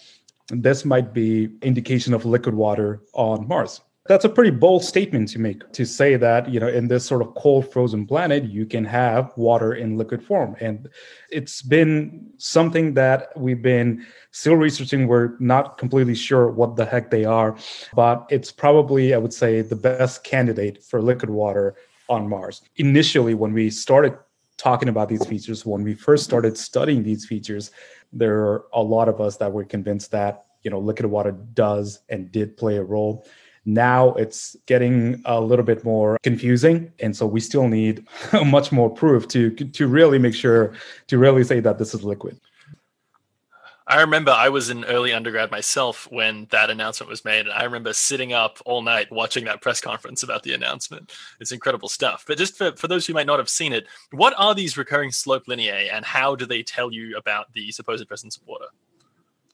this 0.49 0.83
might 0.83 1.13
be 1.13 1.49
indication 1.61 2.13
of 2.13 2.25
liquid 2.25 2.55
water 2.55 2.99
on 3.13 3.47
Mars. 3.47 3.79
That's 4.05 4.25
a 4.25 4.29
pretty 4.29 4.49
bold 4.51 4.83
statement 4.83 5.29
to 5.29 5.39
make 5.39 5.71
to 5.71 5.85
say 5.85 6.17
that, 6.17 6.49
you 6.49 6.59
know, 6.59 6.67
in 6.67 6.89
this 6.89 7.05
sort 7.05 7.21
of 7.21 7.33
cold 7.35 7.71
frozen 7.71 8.05
planet, 8.05 8.43
you 8.43 8.65
can 8.65 8.83
have 8.83 9.31
water 9.37 9.75
in 9.75 9.97
liquid 9.97 10.21
form. 10.21 10.57
And 10.59 10.89
it's 11.31 11.61
been 11.61 12.29
something 12.37 12.95
that 12.95 13.29
we've 13.37 13.61
been 13.61 14.05
still 14.31 14.55
researching. 14.55 15.07
We're 15.07 15.37
not 15.39 15.77
completely 15.77 16.15
sure 16.15 16.49
what 16.49 16.75
the 16.75 16.85
heck 16.85 17.11
they 17.11 17.23
are, 17.23 17.55
but 17.95 18.27
it's 18.29 18.51
probably, 18.51 19.13
I 19.13 19.17
would 19.19 19.33
say, 19.33 19.61
the 19.61 19.77
best 19.77 20.25
candidate 20.25 20.83
for 20.83 21.01
liquid 21.01 21.29
water 21.29 21.75
on 22.09 22.27
Mars. 22.27 22.61
Initially, 22.75 23.35
when 23.35 23.53
we 23.53 23.69
started 23.69 24.17
talking 24.57 24.89
about 24.89 25.07
these 25.07 25.25
features, 25.25 25.65
when 25.65 25.81
we 25.81 25.93
first 25.93 26.25
started 26.25 26.57
studying 26.57 27.03
these 27.03 27.25
features, 27.25 27.71
there 28.11 28.41
are 28.41 28.65
a 28.73 28.83
lot 28.83 29.07
of 29.07 29.21
us 29.21 29.37
that 29.37 29.53
were 29.53 29.63
convinced 29.63 30.11
that, 30.11 30.43
you 30.63 30.71
know, 30.71 30.79
liquid 30.79 31.05
water 31.05 31.31
does 31.31 31.99
and 32.09 32.33
did 32.33 32.57
play 32.57 32.75
a 32.75 32.83
role 32.83 33.25
now 33.65 34.13
it's 34.15 34.55
getting 34.65 35.21
a 35.25 35.39
little 35.39 35.65
bit 35.65 35.83
more 35.83 36.17
confusing, 36.23 36.91
and 36.99 37.15
so 37.15 37.25
we 37.25 37.39
still 37.39 37.67
need 37.67 38.05
much 38.45 38.71
more 38.71 38.89
proof 38.89 39.27
to 39.29 39.51
to 39.51 39.87
really 39.87 40.19
make 40.19 40.35
sure 40.35 40.73
to 41.07 41.17
really 41.17 41.43
say 41.43 41.59
that 41.59 41.77
this 41.77 41.93
is 41.93 42.03
liquid. 42.03 42.39
I 43.85 43.99
remember 43.99 44.31
I 44.31 44.47
was 44.47 44.69
in 44.69 44.85
early 44.85 45.11
undergrad 45.11 45.51
myself 45.51 46.07
when 46.09 46.47
that 46.51 46.69
announcement 46.69 47.09
was 47.09 47.25
made, 47.25 47.41
and 47.41 47.51
I 47.51 47.63
remember 47.63 47.91
sitting 47.91 48.31
up 48.31 48.59
all 48.65 48.81
night 48.81 49.11
watching 49.11 49.43
that 49.45 49.61
press 49.61 49.81
conference 49.81 50.23
about 50.23 50.43
the 50.43 50.53
announcement. 50.53 51.11
It's 51.41 51.51
incredible 51.51 51.89
stuff. 51.89 52.23
But 52.25 52.37
just 52.37 52.57
for, 52.57 52.71
for 52.77 52.87
those 52.87 53.05
who 53.05 53.13
might 53.13 53.27
not 53.27 53.39
have 53.39 53.49
seen 53.49 53.73
it, 53.73 53.87
what 54.11 54.33
are 54.37 54.55
these 54.55 54.77
recurring 54.77 55.11
slope 55.11 55.47
lineae, 55.47 55.91
and 55.91 56.05
how 56.05 56.33
do 56.33 56.45
they 56.45 56.63
tell 56.63 56.93
you 56.93 57.17
about 57.17 57.51
the 57.53 57.71
supposed 57.71 58.07
presence 58.07 58.37
of 58.37 58.47
water? 58.47 58.67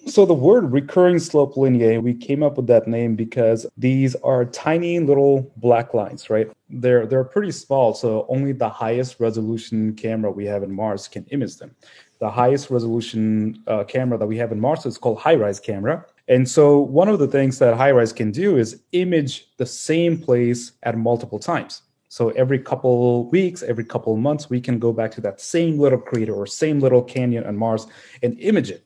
So 0.10 0.26
the 0.26 0.34
word 0.34 0.72
recurring 0.72 1.20
slope 1.20 1.54
lineae, 1.54 2.02
we 2.02 2.16
came 2.16 2.42
up 2.42 2.58
with 2.58 2.66
that 2.66 2.88
name 2.88 3.16
because 3.16 3.68
these 3.78 4.16
are 4.16 4.44
tiny 4.44 5.00
little 5.00 5.54
black 5.58 5.94
lines, 5.94 6.32
right? 6.32 6.52
They're 6.68 7.06
they're 7.06 7.24
pretty 7.24 7.52
small, 7.52 7.94
so 7.94 8.26
only 8.28 8.52
the 8.52 8.70
highest 8.70 9.20
resolution 9.20 9.94
camera 9.94 10.32
we 10.32 10.46
have 10.48 10.64
in 10.64 10.74
Mars 10.74 11.08
can 11.08 11.26
image 11.26 11.58
them. 11.58 11.76
The 12.18 12.32
highest 12.32 12.72
resolution 12.72 13.62
uh, 13.68 13.84
camera 13.84 14.18
that 14.18 14.26
we 14.26 14.36
have 14.38 14.52
in 14.52 14.60
Mars 14.60 14.88
is 14.88 14.98
called 14.98 15.20
HiRISE 15.20 15.62
camera. 15.62 16.04
And 16.28 16.50
so 16.50 16.80
one 16.80 17.08
of 17.08 17.20
the 17.20 17.28
things 17.28 17.60
that 17.60 17.78
HiRISE 17.78 18.16
can 18.16 18.32
do 18.32 18.58
is 18.58 18.82
image 18.94 19.56
the 19.58 19.66
same 19.68 20.20
place 20.20 20.72
at 20.82 20.98
multiple 20.98 21.38
times. 21.38 21.84
So 22.08 22.30
every 22.30 22.58
couple 22.58 23.30
weeks, 23.30 23.62
every 23.62 23.86
couple 23.86 24.18
months, 24.18 24.50
we 24.50 24.60
can 24.60 24.80
go 24.80 24.92
back 24.92 25.12
to 25.12 25.22
that 25.22 25.40
same 25.40 25.78
little 25.78 26.00
crater 26.00 26.34
or 26.34 26.48
same 26.48 26.80
little 26.80 27.04
canyon 27.04 27.46
on 27.46 27.56
Mars 27.56 27.86
and 28.24 28.40
image 28.40 28.72
it. 28.72 28.84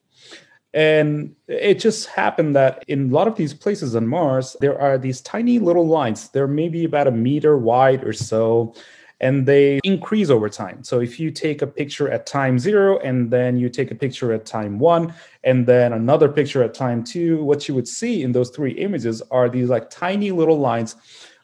And 0.74 1.36
it 1.48 1.76
just 1.76 2.08
happened 2.08 2.56
that 2.56 2.84
in 2.88 3.10
a 3.12 3.14
lot 3.14 3.28
of 3.28 3.36
these 3.36 3.54
places 3.54 3.96
on 3.96 4.08
Mars, 4.08 4.56
there 4.60 4.80
are 4.80 4.98
these 4.98 5.22
tiny 5.22 5.60
little 5.60 5.88
lines. 5.88 6.30
They're 6.30 6.48
maybe 6.48 6.84
about 6.84 7.08
a 7.08 7.12
meter 7.12 7.58
wide 7.58 8.04
or 8.04 8.14
so, 8.14 8.74
and 9.20 9.46
they 9.46 9.80
increase 9.84 10.32
over 10.32 10.50
time. 10.50 10.84
So 10.84 11.00
if 11.00 11.20
you 11.20 11.30
take 11.30 11.62
a 11.62 11.68
picture 11.68 12.10
at 12.10 12.26
time 12.26 12.58
zero, 12.58 12.98
and 13.00 13.30
then 13.30 13.58
you 13.58 13.70
take 13.70 13.92
a 13.92 13.96
picture 13.96 14.34
at 14.34 14.48
time 14.48 14.80
one, 14.80 15.14
and 15.44 15.68
then 15.68 15.94
another 15.94 16.28
picture 16.28 16.64
at 16.64 16.74
time 16.74 17.04
two, 17.04 17.44
what 17.44 17.68
you 17.68 17.76
would 17.76 17.88
see 17.88 18.24
in 18.24 18.32
those 18.32 18.50
three 18.50 18.72
images 18.72 19.22
are 19.30 19.50
these 19.50 19.70
like 19.70 19.92
tiny 19.92 20.32
little 20.32 20.58
lines 20.58 20.96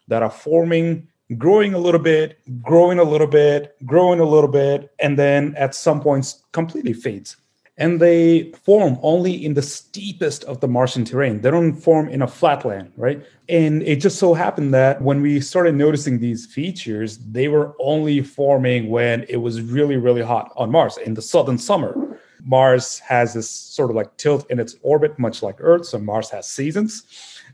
that 0.08 0.24
are 0.24 0.30
forming 0.30 1.06
growing 1.38 1.74
a 1.74 1.78
little 1.78 2.00
bit, 2.00 2.40
growing 2.60 2.98
a 2.98 3.04
little 3.04 3.28
bit, 3.28 3.76
growing 3.86 4.18
a 4.18 4.24
little 4.24 4.50
bit, 4.50 4.92
and 4.98 5.16
then 5.16 5.54
at 5.56 5.76
some 5.76 6.00
points 6.00 6.42
completely 6.50 6.92
fades 6.92 7.36
and 7.80 7.98
they 7.98 8.52
form 8.62 8.98
only 9.02 9.32
in 9.44 9.54
the 9.54 9.62
steepest 9.62 10.44
of 10.44 10.60
the 10.60 10.68
Martian 10.68 11.02
terrain. 11.04 11.40
They 11.40 11.50
don't 11.50 11.72
form 11.72 12.10
in 12.10 12.20
a 12.20 12.28
flatland, 12.28 12.92
right? 12.98 13.24
And 13.48 13.82
it 13.84 13.96
just 13.96 14.18
so 14.18 14.34
happened 14.34 14.74
that 14.74 15.00
when 15.00 15.22
we 15.22 15.40
started 15.40 15.74
noticing 15.74 16.20
these 16.20 16.44
features, 16.44 17.16
they 17.18 17.48
were 17.48 17.74
only 17.80 18.20
forming 18.20 18.90
when 18.90 19.24
it 19.30 19.38
was 19.38 19.62
really, 19.62 19.96
really 19.96 20.20
hot 20.20 20.52
on 20.56 20.70
Mars 20.70 20.98
in 20.98 21.14
the 21.14 21.22
southern 21.22 21.56
summer. 21.56 22.18
Mars 22.44 22.98
has 22.98 23.32
this 23.32 23.48
sort 23.48 23.88
of 23.88 23.96
like 23.96 24.14
tilt 24.18 24.48
in 24.50 24.60
its 24.60 24.76
orbit, 24.82 25.18
much 25.18 25.42
like 25.42 25.56
Earth. 25.58 25.86
So 25.86 25.98
Mars 25.98 26.28
has 26.30 26.46
seasons. 26.46 27.04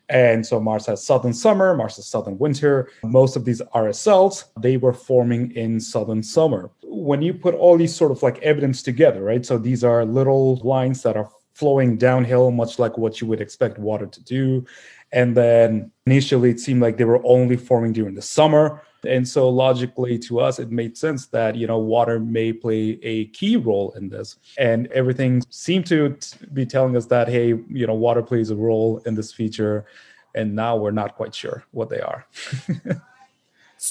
And 0.08 0.44
so 0.44 0.60
Mars 0.60 0.86
has 0.86 1.04
southern 1.04 1.34
summer, 1.34 1.74
Mars 1.76 1.96
has 1.96 2.06
southern 2.06 2.38
winter. 2.38 2.88
Most 3.02 3.36
of 3.36 3.44
these 3.44 3.60
RSLs, 3.74 4.44
they 4.60 4.76
were 4.76 4.92
forming 4.92 5.52
in 5.52 5.80
southern 5.80 6.22
summer. 6.22 6.70
When 7.06 7.22
you 7.22 7.32
put 7.34 7.54
all 7.54 7.76
these 7.76 7.94
sort 7.94 8.10
of 8.10 8.22
like 8.22 8.38
evidence 8.42 8.82
together, 8.82 9.22
right? 9.22 9.46
So 9.46 9.58
these 9.58 9.84
are 9.84 10.04
little 10.04 10.56
lines 10.56 11.02
that 11.02 11.16
are 11.16 11.30
flowing 11.54 11.96
downhill, 11.96 12.50
much 12.50 12.78
like 12.78 12.98
what 12.98 13.20
you 13.20 13.26
would 13.26 13.40
expect 13.40 13.78
water 13.78 14.06
to 14.06 14.22
do. 14.24 14.66
And 15.12 15.36
then 15.36 15.90
initially 16.06 16.50
it 16.50 16.60
seemed 16.60 16.82
like 16.82 16.98
they 16.98 17.04
were 17.04 17.24
only 17.24 17.56
forming 17.56 17.92
during 17.94 18.14
the 18.14 18.22
summer. 18.22 18.82
And 19.08 19.26
so 19.26 19.48
logically 19.48 20.18
to 20.18 20.40
us, 20.40 20.58
it 20.58 20.70
made 20.70 20.98
sense 20.98 21.28
that, 21.28 21.54
you 21.54 21.66
know, 21.66 21.78
water 21.78 22.18
may 22.20 22.52
play 22.52 22.98
a 23.02 23.26
key 23.28 23.56
role 23.56 23.92
in 23.96 24.08
this. 24.10 24.36
And 24.58 24.88
everything 24.88 25.42
seemed 25.48 25.86
to 25.86 26.18
be 26.52 26.66
telling 26.66 26.96
us 26.96 27.06
that, 27.06 27.28
hey, 27.28 27.54
you 27.70 27.86
know, 27.86 27.94
water 27.94 28.22
plays 28.22 28.50
a 28.50 28.56
role 28.56 28.98
in 29.06 29.14
this 29.14 29.32
feature. 29.32 29.86
And 30.34 30.54
now 30.54 30.76
we're 30.76 30.90
not 30.90 31.14
quite 31.14 31.34
sure 31.34 31.64
what 31.70 31.88
they 31.88 32.00
are. 32.00 32.26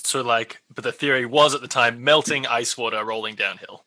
so 0.03 0.21
like, 0.21 0.61
but 0.73 0.83
the 0.83 0.91
theory 0.91 1.25
was 1.25 1.55
at 1.55 1.61
the 1.61 1.67
time 1.67 2.03
melting 2.03 2.45
ice 2.45 2.77
water 2.77 3.03
rolling 3.03 3.35
downhill. 3.35 3.85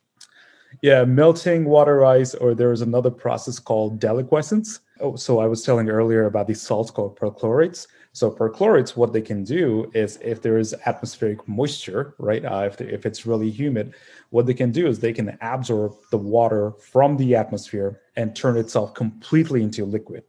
Yeah, 0.83 1.05
melting 1.05 1.65
water 1.65 2.05
ice, 2.05 2.35
or 2.35 2.55
there's 2.55 2.83
another 2.83 3.11
process 3.11 3.59
called 3.59 4.01
deliquescence. 4.01 4.81
Oh, 5.01 5.17
so 5.17 5.39
I 5.39 5.47
was 5.47 5.63
telling 5.63 5.89
earlier 5.89 6.27
about 6.27 6.47
these 6.47 6.61
salts 6.61 6.91
called 6.91 7.19
perchlorates. 7.19 7.87
So 8.13 8.31
perchlorates, 8.31 8.97
what 8.97 9.13
they 9.13 9.23
can 9.23 9.45
do 9.45 9.91
is 9.95 10.19
if 10.23 10.43
there 10.43 10.59
is 10.59 10.75
atmospheric 10.87 11.47
moisture, 11.49 12.15
right? 12.19 12.45
Uh, 12.45 12.65
if, 12.67 12.77
the, 12.77 12.93
if 12.93 13.07
it's 13.07 13.27
really 13.27 13.51
humid, 13.51 13.95
what 14.31 14.47
they 14.47 14.55
can 14.55 14.73
do 14.73 14.87
is 14.87 14.99
they 14.99 15.13
can 15.13 15.39
absorb 15.41 15.95
the 16.11 16.19
water 16.19 16.73
from 16.73 17.17
the 17.17 17.35
atmosphere 17.35 18.01
and 18.17 18.35
turn 18.35 18.57
itself 18.57 18.95
completely 18.95 19.63
into 19.63 19.85
liquid. 19.85 20.25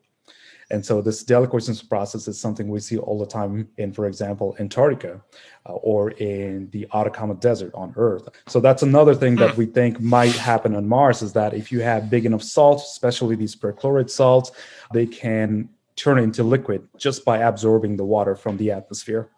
And 0.71 0.85
so 0.85 1.01
this 1.01 1.23
deliquescence 1.23 1.87
process 1.87 2.27
is 2.27 2.39
something 2.39 2.69
we 2.69 2.79
see 2.79 2.97
all 2.97 3.17
the 3.17 3.25
time 3.25 3.67
in, 3.77 3.91
for 3.91 4.05
example, 4.05 4.55
Antarctica 4.59 5.19
uh, 5.65 5.73
or 5.73 6.11
in 6.11 6.69
the 6.69 6.87
Atacama 6.93 7.35
Desert 7.35 7.73
on 7.73 7.93
Earth. 7.95 8.29
So 8.47 8.59
that's 8.59 8.83
another 8.83 9.15
thing 9.15 9.35
that 9.37 9.57
we 9.57 9.65
think 9.65 9.99
might 9.99 10.35
happen 10.35 10.75
on 10.75 10.87
Mars 10.87 11.21
is 11.21 11.33
that 11.33 11.53
if 11.53 11.71
you 11.71 11.81
have 11.81 12.09
big 12.09 12.25
enough 12.25 12.43
salt, 12.43 12.81
especially 12.81 13.35
these 13.35 13.55
perchlorate 13.55 14.11
salts, 14.11 14.51
they 14.93 15.07
can 15.07 15.69
turn 15.95 16.19
into 16.19 16.43
liquid 16.43 16.87
just 16.97 17.25
by 17.25 17.39
absorbing 17.39 17.97
the 17.97 18.05
water 18.05 18.35
from 18.35 18.57
the 18.57 18.71
atmosphere. 18.71 19.29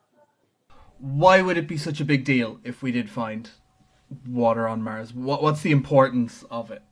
Why 0.99 1.41
would 1.41 1.57
it 1.57 1.67
be 1.67 1.77
such 1.77 1.99
a 2.01 2.05
big 2.05 2.25
deal 2.25 2.59
if 2.63 2.83
we 2.83 2.91
did 2.91 3.09
find 3.09 3.49
water 4.27 4.67
on 4.67 4.83
Mars? 4.83 5.13
What, 5.13 5.41
what's 5.41 5.61
the 5.61 5.71
importance 5.71 6.43
of 6.51 6.71
it? 6.71 6.83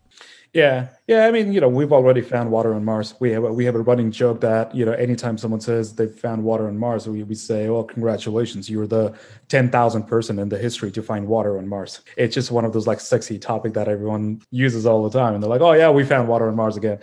Yeah, 0.53 0.87
yeah. 1.05 1.27
I 1.27 1.31
mean, 1.31 1.53
you 1.53 1.61
know, 1.61 1.69
we've 1.69 1.93
already 1.93 2.21
found 2.21 2.49
water 2.49 2.73
on 2.73 2.83
Mars. 2.83 3.13
We 3.19 3.31
have 3.31 3.43
a, 3.43 3.53
we 3.53 3.65
have 3.65 3.75
a 3.75 3.79
running 3.81 4.11
joke 4.11 4.41
that 4.41 4.73
you 4.73 4.83
know, 4.83 4.93
anytime 4.93 5.37
someone 5.37 5.61
says 5.61 5.93
they've 5.93 6.11
found 6.11 6.43
water 6.43 6.67
on 6.67 6.77
Mars, 6.77 7.07
we, 7.07 7.21
we 7.21 7.35
say, 7.35 7.69
"Well, 7.69 7.83
congratulations, 7.83 8.67
you're 8.67 8.87
the 8.87 9.13
ten 9.47 9.69
thousand 9.69 10.03
person 10.03 10.39
in 10.39 10.49
the 10.49 10.57
history 10.57 10.89
to 10.91 11.03
find 11.03 11.27
water 11.27 11.59
on 11.59 11.67
Mars." 11.67 12.01
It's 12.17 12.33
just 12.33 12.49
one 12.49 12.65
of 12.65 12.73
those 12.73 12.87
like 12.87 12.99
sexy 12.99 13.37
topic 13.37 13.73
that 13.73 13.87
everyone 13.87 14.41
uses 14.49 14.87
all 14.87 15.07
the 15.07 15.17
time, 15.17 15.35
and 15.35 15.43
they're 15.43 15.49
like, 15.49 15.61
"Oh 15.61 15.73
yeah, 15.73 15.91
we 15.91 16.03
found 16.03 16.27
water 16.27 16.47
on 16.47 16.55
Mars 16.55 16.77
again." 16.77 16.99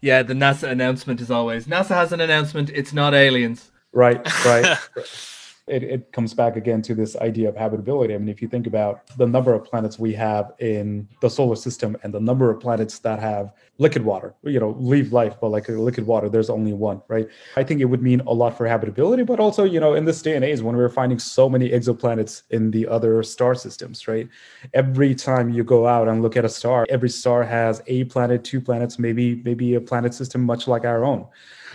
Yeah, 0.00 0.22
the 0.22 0.34
NASA 0.34 0.68
announcement 0.68 1.20
is 1.20 1.30
always 1.32 1.66
NASA 1.66 1.94
has 1.96 2.12
an 2.12 2.20
announcement. 2.20 2.70
It's 2.70 2.92
not 2.92 3.12
aliens. 3.12 3.72
Right, 3.92 4.24
right. 4.44 4.78
it, 5.66 5.82
it 5.82 6.12
comes 6.12 6.34
back 6.34 6.56
again 6.56 6.82
to 6.82 6.94
this 6.94 7.16
idea 7.16 7.48
of 7.48 7.56
habitability. 7.56 8.14
I 8.14 8.18
mean, 8.18 8.28
if 8.28 8.42
you 8.42 8.48
think 8.48 8.66
about 8.66 9.06
the 9.16 9.26
number 9.26 9.54
of 9.54 9.64
planets 9.64 9.98
we 9.98 10.12
have 10.12 10.52
in 10.58 11.08
the 11.22 11.30
solar 11.30 11.56
system 11.56 11.96
and 12.02 12.12
the 12.12 12.20
number 12.20 12.50
of 12.50 12.60
planets 12.60 12.98
that 12.98 13.18
have 13.18 13.52
liquid 13.78 14.04
water, 14.04 14.34
you 14.42 14.60
know, 14.60 14.76
leave 14.78 15.12
life, 15.12 15.36
but 15.40 15.48
like 15.48 15.68
liquid 15.68 16.06
water, 16.06 16.28
there's 16.28 16.50
only 16.50 16.74
one, 16.74 17.00
right? 17.08 17.28
I 17.56 17.64
think 17.64 17.80
it 17.80 17.86
would 17.86 18.02
mean 18.02 18.20
a 18.20 18.32
lot 18.32 18.58
for 18.58 18.66
habitability, 18.66 19.22
but 19.22 19.40
also, 19.40 19.64
you 19.64 19.80
know, 19.80 19.94
in 19.94 20.04
this 20.04 20.20
day 20.20 20.36
and 20.36 20.44
age 20.44 20.60
when 20.60 20.76
we're 20.76 20.90
finding 20.90 21.18
so 21.18 21.48
many 21.48 21.70
exoplanets 21.70 22.42
in 22.50 22.70
the 22.70 22.86
other 22.86 23.22
star 23.22 23.54
systems, 23.54 24.06
right? 24.06 24.28
Every 24.74 25.14
time 25.14 25.48
you 25.48 25.64
go 25.64 25.86
out 25.86 26.08
and 26.08 26.20
look 26.20 26.36
at 26.36 26.44
a 26.44 26.48
star, 26.50 26.84
every 26.90 27.08
star 27.08 27.42
has 27.42 27.82
a 27.86 28.04
planet, 28.04 28.44
two 28.44 28.60
planets, 28.60 28.98
maybe, 28.98 29.36
maybe 29.44 29.74
a 29.74 29.80
planet 29.80 30.12
system 30.12 30.42
much 30.42 30.68
like 30.68 30.84
our 30.84 31.04
own. 31.04 31.26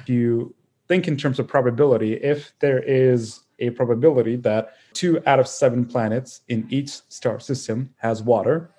If 0.02 0.10
you 0.10 0.54
think 0.88 1.08
in 1.08 1.17
terms 1.17 1.39
of 1.39 1.47
probability, 1.47 2.13
if 2.13 2.54
there 2.60 2.84
is 2.84 3.41
a 3.60 3.69
probability 3.72 4.36
that 4.38 4.76
two 4.93 5.22
out 5.26 5.39
of 5.39 5.48
seven 5.48 5.86
planets 5.86 6.41
in 6.48 6.67
each 6.69 6.89
star 7.10 7.39
system 7.39 7.93
has 7.98 8.24
water, 8.24 8.72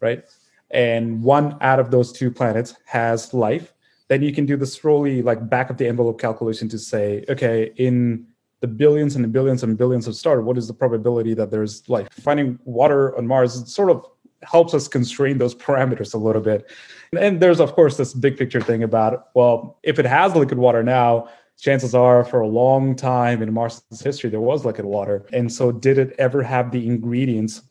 right? 0.00 0.24
And 0.70 1.22
one 1.22 1.56
out 1.60 1.78
of 1.78 1.90
those 1.90 2.12
two 2.12 2.30
planets 2.30 2.74
has 2.86 3.34
life, 3.34 3.74
then 4.08 4.22
you 4.22 4.32
can 4.32 4.46
do 4.46 4.56
this 4.56 4.84
really 4.84 5.22
like 5.22 5.48
back 5.48 5.70
of 5.70 5.76
the 5.76 5.86
envelope 5.86 6.20
calculation 6.20 6.68
to 6.68 6.78
say, 6.78 7.24
okay, 7.28 7.72
in 7.76 8.26
the 8.60 8.68
billions 8.68 9.16
and 9.16 9.24
the 9.24 9.28
billions 9.28 9.62
and 9.62 9.76
billions 9.76 10.06
of 10.06 10.14
stars, 10.14 10.44
what 10.44 10.56
is 10.56 10.66
the 10.68 10.74
probability 10.74 11.34
that 11.34 11.50
there's 11.50 11.88
life? 11.88 12.08
Finding 12.12 12.58
water 12.64 13.16
on 13.16 13.26
Mars 13.26 13.72
sort 13.72 13.90
of 13.90 14.06
helps 14.42 14.74
us 14.74 14.88
constrain 14.88 15.38
those 15.38 15.54
parameters 15.54 16.14
a 16.14 16.18
little 16.18 16.42
bit. 16.42 16.70
And 17.18 17.40
there's, 17.40 17.60
of 17.60 17.74
course, 17.74 17.96
this 17.96 18.14
big 18.14 18.36
picture 18.36 18.60
thing 18.60 18.82
about, 18.82 19.28
well, 19.34 19.78
if 19.82 19.98
it 19.98 20.06
has 20.06 20.34
liquid 20.34 20.58
water 20.58 20.82
now, 20.82 21.28
chances 21.58 21.94
are 21.94 22.24
for 22.24 22.40
a 22.40 22.48
long 22.48 22.96
time 22.96 23.42
in 23.42 23.52
Mars's 23.52 24.00
history 24.00 24.30
there 24.30 24.40
was 24.40 24.64
liquid 24.64 24.86
water. 24.86 25.26
And 25.32 25.52
so 25.52 25.72
did 25.72 25.98
it 25.98 26.14
ever 26.18 26.42
have 26.42 26.70
the 26.70 26.86
ingredients 26.86 27.62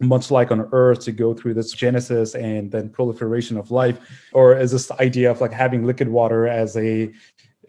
much 0.00 0.30
like 0.30 0.50
on 0.50 0.68
earth 0.72 1.00
to 1.00 1.12
go 1.12 1.32
through 1.32 1.54
this 1.54 1.72
genesis 1.72 2.34
and 2.34 2.70
then 2.70 2.90
proliferation 2.90 3.56
of 3.56 3.70
life 3.70 3.98
or 4.32 4.56
is 4.56 4.72
this 4.72 4.90
idea 4.92 5.30
of 5.30 5.40
like 5.40 5.52
having 5.52 5.84
liquid 5.84 6.08
water 6.08 6.46
as 6.46 6.76
a 6.76 7.10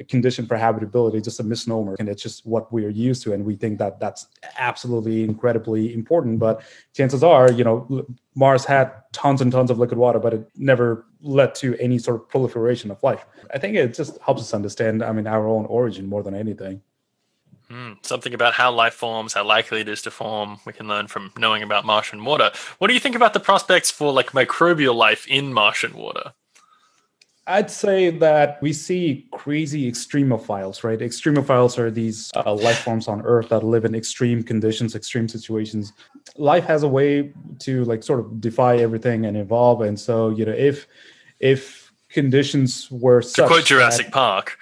condition 0.04 0.46
for 0.46 0.58
habitability 0.58 1.20
just 1.22 1.40
a 1.40 1.44
misnomer 1.44 1.96
and 2.00 2.10
it's 2.10 2.22
just 2.22 2.46
what 2.46 2.72
we're 2.72 2.90
used 2.90 3.24
to 3.24 3.34
and 3.34 3.44
we 3.44 3.56
think 3.56 3.78
that 3.80 4.00
that's 4.00 4.28
absolutely 4.58 5.24
incredibly 5.24 5.94
important 5.94 6.40
but 6.40 6.62
chances 6.94 7.24
are 7.24 7.52
you 7.52 7.64
know 7.64 8.06
mars 8.36 8.66
had 8.66 8.92
tons 9.12 9.42
and 9.42 9.52
tons 9.52 9.72
of 9.72 9.80
liquid 9.80 9.98
water 9.98 10.20
but 10.20 10.34
it 10.34 10.50
never 10.56 11.06
led 11.22 11.56
to 11.56 11.76
any 11.78 11.98
sort 11.98 12.16
of 12.16 12.28
proliferation 12.30 12.92
of 12.92 13.02
life 13.02 13.26
i 13.54 13.58
think 13.58 13.76
it 13.76 13.94
just 13.94 14.20
helps 14.22 14.42
us 14.42 14.54
understand 14.54 15.04
i 15.04 15.12
mean 15.12 15.28
our 15.28 15.48
own 15.48 15.66
origin 15.66 16.08
more 16.08 16.24
than 16.24 16.36
anything 16.36 16.82
Mm, 17.70 17.98
something 18.06 18.34
about 18.34 18.54
how 18.54 18.72
life 18.72 18.94
forms, 18.94 19.34
how 19.34 19.44
likely 19.44 19.82
it 19.82 19.90
is 19.90 20.02
to 20.04 20.12
form. 20.12 20.60
We 20.66 20.72
can 20.72 20.88
learn 20.88 21.08
from 21.08 21.34
knowing 21.38 21.62
about 21.64 21.86
Martian 21.86 22.24
water. 22.24 22.52
What 22.78 22.88
do 22.88 22.94
you 22.94 23.00
think 23.00 23.16
about 23.16 23.34
the 23.34 23.42
prospects 23.42 23.92
for 23.92 24.14
like 24.14 24.32
microbial 24.32 24.96
life 24.96 25.28
in 25.28 25.54
Martian 25.54 25.94
water? 25.94 26.34
I'd 27.50 27.72
say 27.72 28.10
that 28.10 28.62
we 28.62 28.74
see 28.74 29.26
crazy 29.32 29.90
extremophiles, 29.90 30.84
right? 30.84 31.00
Extremophiles 31.00 31.78
are 31.78 31.90
these 31.90 32.30
uh, 32.36 32.54
life 32.54 32.80
forms 32.80 33.08
on 33.08 33.22
Earth 33.22 33.50
that 33.50 33.64
live 33.64 33.86
in 33.86 33.96
extreme 33.96 34.44
conditions, 34.44 34.96
extreme 34.96 35.30
situations. 35.30 35.94
Life 36.36 36.66
has 36.66 36.84
a 36.84 36.90
way 36.90 37.32
to 37.60 37.86
like 37.86 38.04
sort 38.04 38.20
of 38.20 38.42
defy 38.42 38.78
everything 38.78 39.26
and 39.26 39.38
evolve. 39.38 39.82
And 39.82 39.98
so, 39.98 40.30
you 40.30 40.46
know, 40.46 40.52
if 40.52 40.88
if 41.40 41.94
conditions 42.10 42.92
were 42.92 43.22
to 43.22 43.48
quote 43.48 43.66
Jurassic 43.66 44.08
that, 44.08 44.14
Park, 44.14 44.60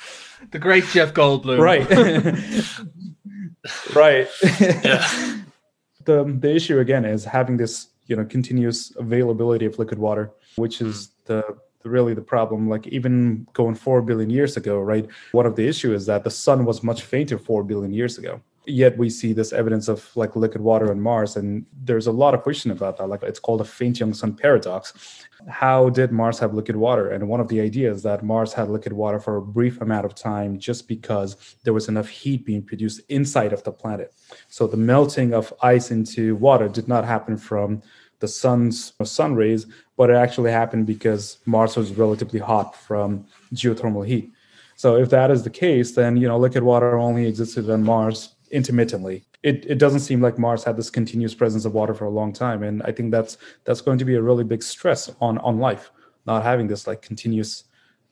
the 0.52 0.60
great 0.60 0.86
Jeff 0.86 1.12
Goldblum, 1.12 1.60
right, 1.60 1.90
right, 3.96 4.28
yeah. 4.60 5.42
the 6.06 6.24
the 6.40 6.56
issue 6.56 6.78
again 6.78 7.04
is 7.04 7.26
having 7.26 7.58
this 7.58 7.88
you 8.06 8.16
know 8.16 8.26
continuous 8.26 8.96
availability 8.98 9.66
of 9.66 9.80
liquid 9.80 9.98
water, 9.98 10.32
which 10.56 10.82
is 10.82 11.10
the 11.26 11.58
really 11.86 12.14
the 12.14 12.22
problem 12.22 12.70
like 12.70 12.88
even 12.88 13.48
going 13.54 13.76
4 13.76 14.02
billion 14.02 14.30
years 14.30 14.58
ago 14.58 14.80
right? 14.80 15.08
One 15.32 15.46
of 15.46 15.56
the 15.56 15.68
issue 15.68 15.94
is 15.94 16.06
that 16.06 16.24
the 16.24 16.32
sun 16.32 16.66
was 16.66 16.84
much 16.84 17.04
fainter 17.04 17.38
4 17.38 17.64
billion 17.64 17.94
years 17.94 18.18
ago. 18.18 18.42
Yet 18.68 18.98
we 18.98 19.12
see 19.12 19.32
this 19.32 19.54
evidence 19.54 19.88
of 19.88 20.10
like 20.16 20.36
liquid 20.36 20.62
water 20.62 20.90
on 20.90 21.00
mars 21.00 21.36
and 21.36 21.66
there's 21.84 22.08
a 22.08 22.12
lot 22.12 22.34
of 22.34 22.42
question 22.42 22.72
about 22.72 22.98
that. 22.98 23.08
Like 23.08 23.22
it's 23.22 23.40
called 23.40 23.62
a 23.62 23.66
faint 23.66 24.00
young 24.00 24.14
sun 24.14 24.36
paradox. 24.36 25.26
How 25.48 25.90
did 25.90 26.12
mars 26.12 26.40
have 26.40 26.56
liquid 26.56 26.76
water? 26.76 27.10
And 27.12 27.30
one 27.30 27.40
of 27.40 27.48
the 27.48 27.62
ideas 27.62 28.02
that 28.04 28.24
mars 28.24 28.54
had 28.54 28.70
liquid 28.70 28.94
water 28.94 29.20
for 29.20 29.38
a 29.38 29.42
brief 29.42 29.82
amount 29.82 30.06
of 30.06 30.16
time 30.16 30.58
just 30.58 30.88
because 30.88 31.56
there 31.64 31.74
was 31.74 31.88
enough 31.88 32.08
heat 32.08 32.44
being 32.44 32.64
produced 32.64 33.02
inside 33.10 33.54
of 33.54 33.62
the 33.64 33.72
planet. 33.72 34.16
So 34.48 34.66
the 34.66 34.78
melting 34.78 35.34
of 35.34 35.54
ice 35.62 35.92
into 35.92 36.36
water 36.36 36.68
did 36.68 36.88
not 36.88 37.06
happen 37.06 37.38
from 37.38 37.84
the 38.26 38.32
sun's 38.32 38.94
sun 39.04 39.36
rays, 39.36 39.68
but 39.98 40.10
it 40.10 40.16
actually 40.16 40.52
happened 40.52 40.86
because 40.88 41.38
Mars 41.46 41.78
was 41.78 41.92
relatively 41.94 42.40
hot 42.40 42.76
from 42.76 43.26
geothermal 43.54 44.06
heat. 44.06 44.32
So 44.76 44.96
if 44.98 45.10
that 45.12 45.30
is 45.30 45.44
the 45.44 45.52
case, 45.66 45.92
then 46.00 46.18
you 46.18 46.28
know 46.28 46.40
liquid 46.40 46.64
water 46.64 46.98
only 46.98 47.28
existed 47.28 47.70
on 47.70 47.84
Mars 47.84 48.36
intermittently. 48.52 49.24
It, 49.44 49.58
it 49.74 49.78
doesn't 49.78 50.00
seem 50.00 50.22
like 50.22 50.40
Mars 50.40 50.64
had 50.64 50.76
this 50.76 50.90
continuous 50.90 51.36
presence 51.36 51.66
of 51.66 51.74
water 51.74 51.94
for 51.94 52.06
a 52.06 52.18
long 52.20 52.34
time, 52.34 52.64
and 52.64 52.82
I 52.90 52.92
think 52.92 53.12
that's 53.12 53.38
that's 53.64 53.82
going 53.82 54.00
to 54.00 54.06
be 54.06 54.16
a 54.16 54.22
really 54.22 54.44
big 54.44 54.64
stress 54.64 55.02
on 55.22 55.38
on 55.40 55.60
life, 55.60 55.92
not 56.26 56.44
having 56.44 56.68
this 56.68 56.88
like 56.88 57.02
continuous 57.04 57.66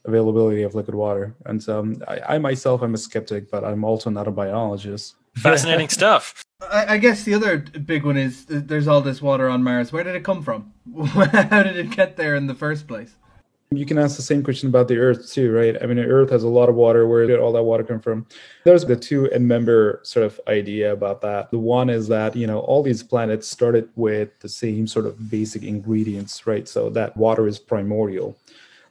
availability 0.05 0.63
of 0.63 0.75
liquid 0.75 0.95
water. 0.95 1.35
And 1.45 1.67
um, 1.69 1.87
I, 2.07 2.35
I 2.35 2.37
myself 2.37 2.83
am 2.83 2.93
a 2.93 2.97
skeptic, 2.97 3.49
but 3.49 3.63
I'm 3.63 3.83
also 3.83 4.09
not 4.09 4.27
a 4.27 4.31
biologist. 4.31 5.15
Fascinating 5.35 5.89
stuff. 5.89 6.43
I, 6.61 6.93
I, 6.93 6.97
guess 6.97 7.23
the 7.23 7.33
other 7.33 7.57
big 7.57 8.05
one 8.05 8.17
is 8.17 8.45
there's 8.47 8.87
all 8.87 9.01
this 9.01 9.21
water 9.21 9.49
on 9.49 9.63
Mars. 9.63 9.91
Where 9.91 10.03
did 10.03 10.15
it 10.15 10.23
come 10.23 10.43
from? 10.43 10.71
How 11.05 11.63
did 11.63 11.77
it 11.77 11.91
get 11.91 12.17
there 12.17 12.35
in 12.35 12.47
the 12.47 12.53
first 12.53 12.87
place? 12.87 13.15
You 13.71 13.85
can 13.85 13.97
ask 13.97 14.15
the 14.15 14.21
same 14.21 14.43
question 14.43 14.69
about 14.69 14.87
the 14.87 14.97
Earth 14.97 15.31
too, 15.31 15.51
right? 15.51 15.75
I 15.81 15.87
mean, 15.87 15.97
the 15.97 16.05
Earth 16.05 16.29
has 16.29 16.43
a 16.43 16.47
lot 16.47 16.69
of 16.69 16.75
water. 16.75 17.07
Where 17.07 17.25
did 17.25 17.39
all 17.39 17.51
that 17.53 17.63
water 17.63 17.83
come 17.83 17.99
from? 17.99 18.27
There's 18.63 18.85
the 18.85 18.95
two 18.95 19.29
end 19.31 19.47
member 19.47 19.99
sort 20.03 20.25
of 20.25 20.39
idea 20.47 20.93
about 20.93 21.21
that. 21.21 21.49
The 21.49 21.57
one 21.57 21.89
is 21.89 22.07
that 22.09 22.35
you 22.35 22.45
know 22.45 22.59
all 22.59 22.83
these 22.83 23.01
planets 23.01 23.47
started 23.47 23.89
with 23.95 24.39
the 24.39 24.49
same 24.49 24.85
sort 24.85 25.07
of 25.07 25.29
basic 25.29 25.63
ingredients, 25.63 26.45
right? 26.45 26.67
So 26.67 26.89
that 26.91 27.17
water 27.17 27.47
is 27.47 27.57
primordial 27.57 28.37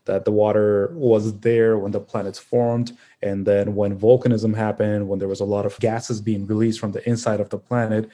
that 0.05 0.25
the 0.25 0.33
water 0.33 0.91
was 0.95 1.38
there 1.41 1.79
when 1.79 1.93
the 1.93 2.01
planets 2.01 2.38
formed. 2.38 2.97
And 3.23 3.47
then 3.47 3.75
when 3.75 3.99
volcanism 3.99 4.55
happened, 4.57 5.09
when 5.09 5.19
there 5.19 5.29
was 5.29 5.41
a 5.41 5.45
lot 5.45 5.67
of 5.67 5.79
gases 5.79 6.21
being 6.21 6.47
released 6.47 6.81
from 6.81 6.93
the 6.93 7.09
inside 7.09 7.41
of 7.41 7.51
the 7.51 7.59
planet, 7.59 8.09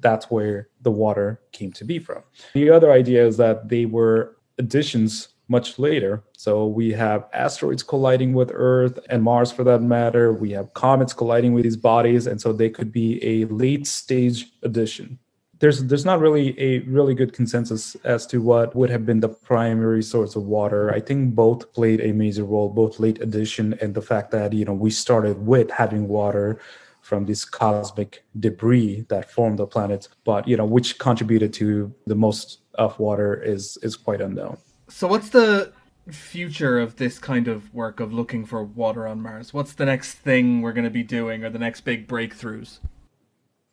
that's 0.00 0.30
where 0.30 0.68
the 0.80 0.90
water 0.90 1.40
came 1.52 1.72
to 1.72 1.84
be 1.84 1.98
from. 1.98 2.22
The 2.54 2.70
other 2.70 2.90
idea 2.90 3.26
is 3.26 3.36
that 3.36 3.68
they 3.68 3.86
were 3.86 4.36
additions 4.58 5.28
much 5.48 5.78
later. 5.78 6.22
So 6.36 6.66
we 6.66 6.92
have 6.92 7.26
asteroids 7.32 7.82
colliding 7.82 8.32
with 8.34 8.52
Earth 8.54 8.98
and 9.08 9.22
Mars 9.22 9.50
for 9.50 9.64
that 9.64 9.82
matter. 9.82 10.32
We 10.32 10.52
have 10.52 10.72
comets 10.74 11.12
colliding 11.12 11.54
with 11.54 11.64
these 11.64 11.76
bodies. 11.76 12.26
And 12.26 12.40
so 12.40 12.52
they 12.52 12.70
could 12.70 12.92
be 12.92 13.22
a 13.24 13.46
late 13.46 13.86
stage 13.86 14.46
addition 14.62 15.18
there's 15.60 15.84
there's 15.84 16.06
not 16.06 16.20
really 16.20 16.58
a 16.58 16.80
really 16.80 17.14
good 17.14 17.32
consensus 17.32 17.94
as 18.04 18.26
to 18.26 18.40
what 18.42 18.74
would 18.74 18.90
have 18.90 19.06
been 19.06 19.20
the 19.20 19.28
primary 19.28 20.02
source 20.02 20.34
of 20.34 20.42
water. 20.44 20.92
I 20.92 21.00
think 21.00 21.34
both 21.34 21.72
played 21.72 22.00
a 22.00 22.12
major 22.12 22.44
role, 22.44 22.70
both 22.70 22.98
late 22.98 23.20
addition 23.20 23.74
and 23.80 23.94
the 23.94 24.02
fact 24.02 24.30
that 24.32 24.52
you 24.52 24.64
know 24.64 24.72
we 24.72 24.90
started 24.90 25.46
with 25.46 25.70
having 25.70 26.08
water 26.08 26.60
from 27.02 27.26
this 27.26 27.44
cosmic 27.44 28.24
debris 28.38 29.06
that 29.08 29.30
formed 29.30 29.58
the 29.58 29.66
planet, 29.66 30.08
but 30.24 30.48
you 30.48 30.56
know 30.56 30.64
which 30.64 30.98
contributed 30.98 31.52
to 31.54 31.94
the 32.06 32.14
most 32.14 32.60
of 32.74 32.98
water 32.98 33.40
is 33.42 33.76
is 33.82 33.96
quite 33.96 34.22
unknown. 34.22 34.56
So 34.88 35.06
what's 35.06 35.28
the 35.28 35.72
future 36.10 36.80
of 36.80 36.96
this 36.96 37.18
kind 37.18 37.46
of 37.46 37.72
work 37.74 38.00
of 38.00 38.12
looking 38.14 38.46
for 38.46 38.64
water 38.64 39.06
on 39.06 39.20
Mars? 39.20 39.52
What's 39.52 39.74
the 39.74 39.84
next 39.84 40.14
thing 40.14 40.62
we're 40.62 40.72
going 40.72 40.84
to 40.84 40.90
be 40.90 41.02
doing 41.02 41.44
or 41.44 41.50
the 41.50 41.58
next 41.58 41.82
big 41.82 42.08
breakthroughs? 42.08 42.78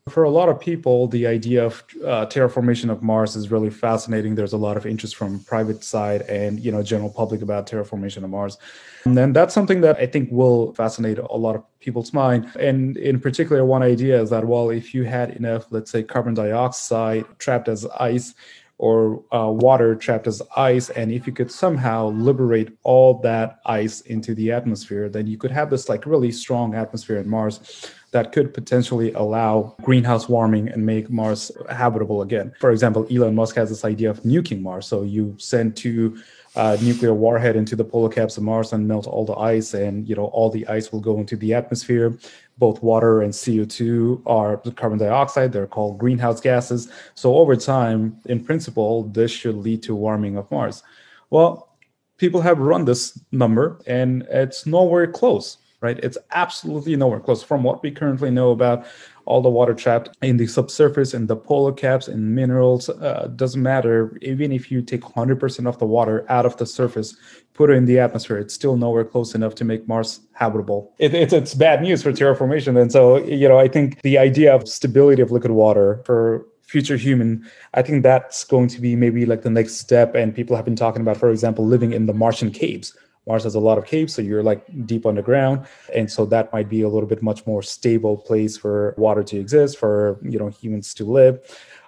For 0.09 0.23
a 0.23 0.29
lot 0.29 0.49
of 0.49 0.59
people, 0.59 1.07
the 1.07 1.27
idea 1.27 1.65
of 1.65 1.83
uh, 2.03 2.25
terraformation 2.27 2.89
of 2.89 3.03
Mars 3.03 3.35
is 3.35 3.51
really 3.51 3.69
fascinating. 3.69 4.35
There's 4.35 4.53
a 4.53 4.57
lot 4.57 4.77
of 4.77 4.85
interest 4.85 5.15
from 5.15 5.39
private 5.41 5.83
side 5.83 6.21
and 6.23 6.59
you 6.59 6.71
know 6.71 6.81
general 6.83 7.09
public 7.09 7.41
about 7.41 7.67
terraformation 7.67 8.23
of 8.23 8.29
Mars, 8.29 8.57
and 9.05 9.17
then 9.17 9.33
that's 9.33 9.53
something 9.53 9.81
that 9.81 9.97
I 9.97 10.05
think 10.05 10.29
will 10.31 10.73
fascinate 10.73 11.17
a 11.17 11.35
lot 11.35 11.55
of 11.55 11.63
people's 11.79 12.13
mind. 12.13 12.49
And 12.59 12.97
in 12.97 13.19
particular, 13.19 13.65
one 13.65 13.83
idea 13.83 14.21
is 14.21 14.29
that 14.29 14.45
well, 14.45 14.69
if 14.69 14.93
you 14.93 15.03
had 15.03 15.31
enough, 15.31 15.65
let's 15.71 15.91
say, 15.91 16.03
carbon 16.03 16.33
dioxide 16.33 17.25
trapped 17.39 17.67
as 17.67 17.85
ice, 17.99 18.33
or 18.77 19.23
uh, 19.33 19.49
water 19.49 19.95
trapped 19.95 20.27
as 20.27 20.41
ice. 20.55 20.89
And 20.91 21.11
if 21.11 21.25
you 21.25 21.33
could 21.33 21.51
somehow 21.51 22.09
liberate 22.09 22.77
all 22.83 23.19
that 23.21 23.59
ice 23.65 24.01
into 24.01 24.35
the 24.35 24.51
atmosphere, 24.51 25.09
then 25.09 25.25
you 25.27 25.37
could 25.37 25.51
have 25.51 25.69
this 25.69 25.89
like 25.89 26.05
really 26.05 26.31
strong 26.31 26.75
atmosphere 26.75 27.17
in 27.17 27.27
Mars 27.27 27.91
that 28.11 28.31
could 28.31 28.53
potentially 28.53 29.11
allow 29.13 29.75
greenhouse 29.81 30.29
warming 30.29 30.69
and 30.69 30.85
make 30.85 31.09
Mars 31.09 31.51
habitable 31.69 32.21
again. 32.21 32.53
For 32.59 32.71
example, 32.71 33.05
Elon 33.11 33.35
Musk 33.35 33.55
has 33.55 33.69
this 33.69 33.83
idea 33.83 34.09
of 34.09 34.21
nuking 34.23 34.61
Mars. 34.61 34.87
So 34.87 35.03
you 35.03 35.35
send 35.37 35.75
two 35.75 36.17
uh, 36.55 36.77
nuclear 36.81 37.13
warhead 37.13 37.55
into 37.55 37.75
the 37.75 37.83
polar 37.83 38.09
caps 38.09 38.37
of 38.37 38.43
Mars 38.43 38.73
and 38.73 38.87
melt 38.87 39.07
all 39.07 39.25
the 39.25 39.35
ice, 39.35 39.73
and 39.73 40.07
you 40.07 40.15
know 40.15 40.25
all 40.25 40.49
the 40.49 40.65
ice 40.67 40.91
will 40.91 41.01
go 41.01 41.19
into 41.19 41.35
the 41.35 41.53
atmosphere 41.53 42.17
both 42.57 42.81
water 42.81 43.21
and 43.21 43.33
CO2 43.33 44.21
are 44.25 44.57
carbon 44.75 44.97
dioxide. 44.97 45.51
They're 45.51 45.67
called 45.67 45.97
greenhouse 45.97 46.41
gases. 46.41 46.91
So 47.15 47.35
over 47.35 47.55
time, 47.55 48.19
in 48.25 48.43
principle, 48.43 49.03
this 49.03 49.31
should 49.31 49.55
lead 49.55 49.83
to 49.83 49.95
warming 49.95 50.37
of 50.37 50.49
Mars. 50.49 50.83
Well, 51.29 51.75
people 52.17 52.41
have 52.41 52.59
run 52.59 52.85
this 52.85 53.19
number 53.31 53.79
and 53.85 54.23
it's 54.29 54.65
nowhere 54.65 55.07
close, 55.07 55.57
right? 55.81 55.99
It's 55.99 56.17
absolutely 56.31 56.95
nowhere 56.95 57.19
close. 57.19 57.43
From 57.43 57.63
what 57.63 57.83
we 57.83 57.91
currently 57.91 58.31
know 58.31 58.51
about 58.51 58.85
all 59.25 59.41
the 59.41 59.49
water 59.49 59.73
trapped 59.73 60.09
in 60.21 60.37
the 60.37 60.47
subsurface 60.47 61.13
and 61.13 61.27
the 61.27 61.35
polar 61.35 61.73
caps 61.73 62.07
and 62.07 62.33
minerals 62.33 62.89
uh, 62.89 63.29
doesn't 63.35 63.61
matter. 63.61 64.17
Even 64.21 64.51
if 64.51 64.71
you 64.71 64.81
take 64.81 65.01
100% 65.01 65.67
of 65.67 65.77
the 65.77 65.85
water 65.85 66.25
out 66.29 66.45
of 66.45 66.57
the 66.57 66.65
surface 66.65 67.15
put 67.57 67.71
it 67.71 67.73
in 67.73 67.85
the 67.85 67.99
atmosphere 67.99 68.37
it's 68.37 68.53
still 68.53 68.77
nowhere 68.77 69.03
close 69.03 69.33
enough 69.33 69.55
to 69.55 69.65
make 69.65 69.87
mars 69.87 70.21
habitable. 70.33 70.93
It, 70.99 71.13
it's, 71.13 71.33
it's 71.33 71.55
bad 71.55 71.81
news 71.81 72.03
for 72.03 72.11
terraformation. 72.11 72.79
And 72.79 72.91
so 72.91 73.17
you 73.17 73.49
know 73.49 73.57
i 73.57 73.67
think 73.67 74.01
the 74.03 74.17
idea 74.17 74.53
of 74.55 74.69
stability 74.69 75.21
of 75.21 75.31
liquid 75.31 75.51
water 75.51 76.01
for 76.05 76.45
future 76.61 76.97
human 76.97 77.49
i 77.73 77.81
think 77.81 78.03
that's 78.03 78.43
going 78.43 78.67
to 78.67 78.79
be 78.79 78.95
maybe 78.95 79.25
like 79.25 79.41
the 79.41 79.49
next 79.49 79.77
step. 79.77 80.15
And 80.15 80.33
people 80.33 80.55
have 80.55 80.65
been 80.65 80.75
talking 80.75 81.01
about 81.01 81.17
for 81.17 81.29
example 81.31 81.65
living 81.65 81.91
in 81.93 82.05
the 82.05 82.13
martian 82.13 82.51
caves 82.51 82.95
Mars 83.27 83.43
has 83.43 83.55
a 83.55 83.59
lot 83.59 83.77
of 83.77 83.85
caves, 83.85 84.13
so 84.13 84.21
you're 84.21 84.41
like 84.41 84.65
deep 84.85 85.05
underground, 85.05 85.67
and 85.93 86.09
so 86.09 86.25
that 86.25 86.51
might 86.53 86.69
be 86.69 86.81
a 86.81 86.89
little 86.89 87.09
bit 87.09 87.21
much 87.21 87.45
more 87.45 87.61
stable 87.61 88.15
place 88.15 88.57
for 88.57 88.95
water 88.97 89.23
to 89.23 89.37
exist, 89.37 89.77
for 89.77 90.17
you 90.21 90.39
know 90.39 90.47
humans 90.47 90.93
to 90.95 91.03
live. 91.03 91.39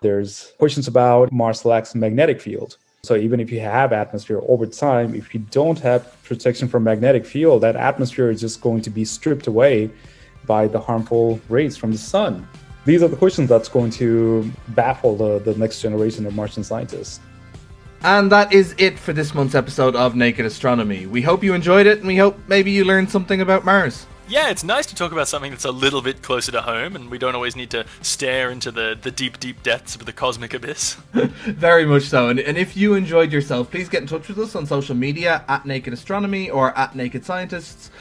There's 0.02 0.54
questions 0.58 0.88
about 0.88 1.32
Mars 1.32 1.66
lacks 1.66 1.96
magnetic 1.96 2.42
field. 2.42 2.78
So 3.04 3.16
even 3.16 3.40
if 3.40 3.50
you 3.50 3.62
have 3.62 3.94
atmosphere 3.94 4.42
over 4.48 4.66
time, 4.66 5.16
if 5.16 5.34
you 5.34 5.40
don't 5.52 5.80
have 5.80 6.22
protection 6.24 6.68
from 6.68 6.84
magnetic 6.84 7.26
field, 7.26 7.64
that 7.64 7.78
atmosphere 7.78 8.30
is 8.30 8.42
just 8.42 8.60
going 8.60 8.82
to 8.82 8.90
be 8.90 9.06
stripped 9.06 9.48
away 9.48 9.90
by 10.46 10.68
the 10.68 10.80
harmful 10.80 11.40
rays 11.48 11.78
from 11.78 11.94
the 11.94 11.98
sun. 11.98 12.46
These 12.86 13.02
are 13.02 13.08
the 13.08 13.16
questions 13.16 13.48
that's 13.48 13.70
going 13.70 13.92
to 13.92 14.52
baffle 14.70 15.16
the, 15.16 15.40
the 15.40 15.58
next 15.58 15.82
generation 15.82 16.26
of 16.26 16.36
Martian 16.36 16.64
scientists. 16.64 17.22
And 18.04 18.32
that 18.32 18.54
is 18.54 18.76
it 18.78 18.98
for 18.98 19.12
this 19.12 19.34
month's 19.34 19.56
episode 19.56 19.96
of 19.96 20.16
Naked 20.16 20.46
Astronomy. 20.46 21.06
We 21.06 21.22
hope 21.22 21.44
you 21.44 21.54
enjoyed 21.54 21.86
it 21.86 22.00
and 22.00 22.08
we 22.08 22.16
hope 22.16 22.38
maybe 22.48 22.72
you 22.72 22.86
learned 22.86 23.12
something 23.12 23.42
about 23.42 23.66
Mars. 23.66 24.06
Yeah, 24.30 24.52
it's 24.52 24.64
nice 24.64 24.86
to 24.86 24.96
talk 24.96 25.12
about 25.12 25.28
something 25.28 25.52
that's 25.52 25.66
a 25.66 25.72
little 25.72 26.02
bit 26.02 26.22
closer 26.22 26.52
to 26.54 26.62
home 26.62 26.96
and 26.96 27.10
we 27.10 27.18
don't 27.18 27.36
always 27.36 27.58
need 27.58 27.72
to 27.72 27.86
stare 28.02 28.52
into 28.52 28.72
the, 28.72 28.98
the 29.02 29.12
deep, 29.12 29.40
deep 29.40 29.64
depths 29.64 29.96
of 29.96 30.06
the 30.06 30.14
cosmic 30.14 30.54
abyss. 30.54 30.94
Very 31.14 31.86
much 31.86 32.04
so. 32.04 32.30
And, 32.30 32.40
and 32.40 32.58
if 32.58 32.78
you 32.78 32.94
enjoyed 32.94 33.34
yourself, 33.34 33.70
please 33.70 33.90
get 33.90 34.02
in 34.02 34.08
touch 34.08 34.30
with 34.30 34.40
us 34.40 34.56
on 34.56 34.66
social 34.66 34.96
media 34.96 35.44
at 35.50 35.66
Naked 35.66 35.92
Astronomy 35.92 36.50
or 36.50 36.78
at 36.78 36.96
Naked 36.96 37.26
Scientists 37.26 37.92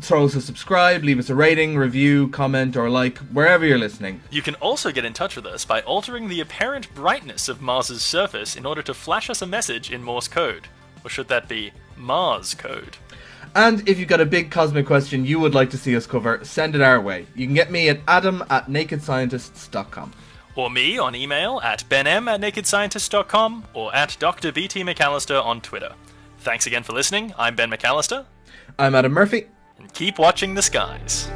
throw 0.00 0.24
us 0.24 0.34
a 0.34 0.40
subscribe, 0.40 1.02
leave 1.02 1.18
us 1.18 1.30
a 1.30 1.34
rating, 1.34 1.76
review, 1.76 2.28
comment, 2.28 2.76
or 2.76 2.90
like 2.90 3.18
wherever 3.18 3.64
you're 3.64 3.78
listening. 3.78 4.20
You 4.30 4.42
can 4.42 4.54
also 4.56 4.92
get 4.92 5.04
in 5.04 5.12
touch 5.12 5.36
with 5.36 5.46
us 5.46 5.64
by 5.64 5.80
altering 5.82 6.28
the 6.28 6.40
apparent 6.40 6.94
brightness 6.94 7.48
of 7.48 7.62
Mars's 7.62 8.02
surface 8.02 8.56
in 8.56 8.66
order 8.66 8.82
to 8.82 8.94
flash 8.94 9.30
us 9.30 9.42
a 9.42 9.46
message 9.46 9.90
in 9.90 10.02
Morse 10.02 10.28
code. 10.28 10.68
Or 11.04 11.10
should 11.10 11.28
that 11.28 11.48
be 11.48 11.72
Mars 11.96 12.54
code? 12.54 12.96
And 13.54 13.88
if 13.88 13.98
you've 13.98 14.08
got 14.08 14.20
a 14.20 14.26
big 14.26 14.50
cosmic 14.50 14.86
question 14.86 15.24
you 15.24 15.38
would 15.38 15.54
like 15.54 15.70
to 15.70 15.78
see 15.78 15.96
us 15.96 16.06
cover, 16.06 16.40
send 16.42 16.74
it 16.74 16.80
our 16.80 17.00
way. 17.00 17.26
You 17.34 17.46
can 17.46 17.54
get 17.54 17.70
me 17.70 17.88
at 17.88 18.00
adam 18.08 18.42
at 18.50 18.66
nakedscientists.com. 18.66 20.12
Or 20.56 20.70
me 20.70 20.98
on 20.98 21.14
email 21.14 21.60
at 21.62 21.84
benm 21.88 22.28
at 22.28 22.40
nakedscientist.com 22.40 23.64
or 23.74 23.94
at 23.94 24.16
Dr. 24.18 24.52
BT 24.52 24.82
McAllister 24.82 25.42
on 25.44 25.60
Twitter. 25.60 25.94
Thanks 26.38 26.66
again 26.66 26.82
for 26.82 26.92
listening. 26.92 27.32
I'm 27.38 27.54
Ben 27.54 27.70
McAllister. 27.70 28.26
I'm 28.78 28.94
Adam 28.94 29.12
Murphy 29.12 29.46
and 29.78 29.92
keep 29.92 30.18
watching 30.18 30.54
the 30.54 30.62
skies. 30.62 31.28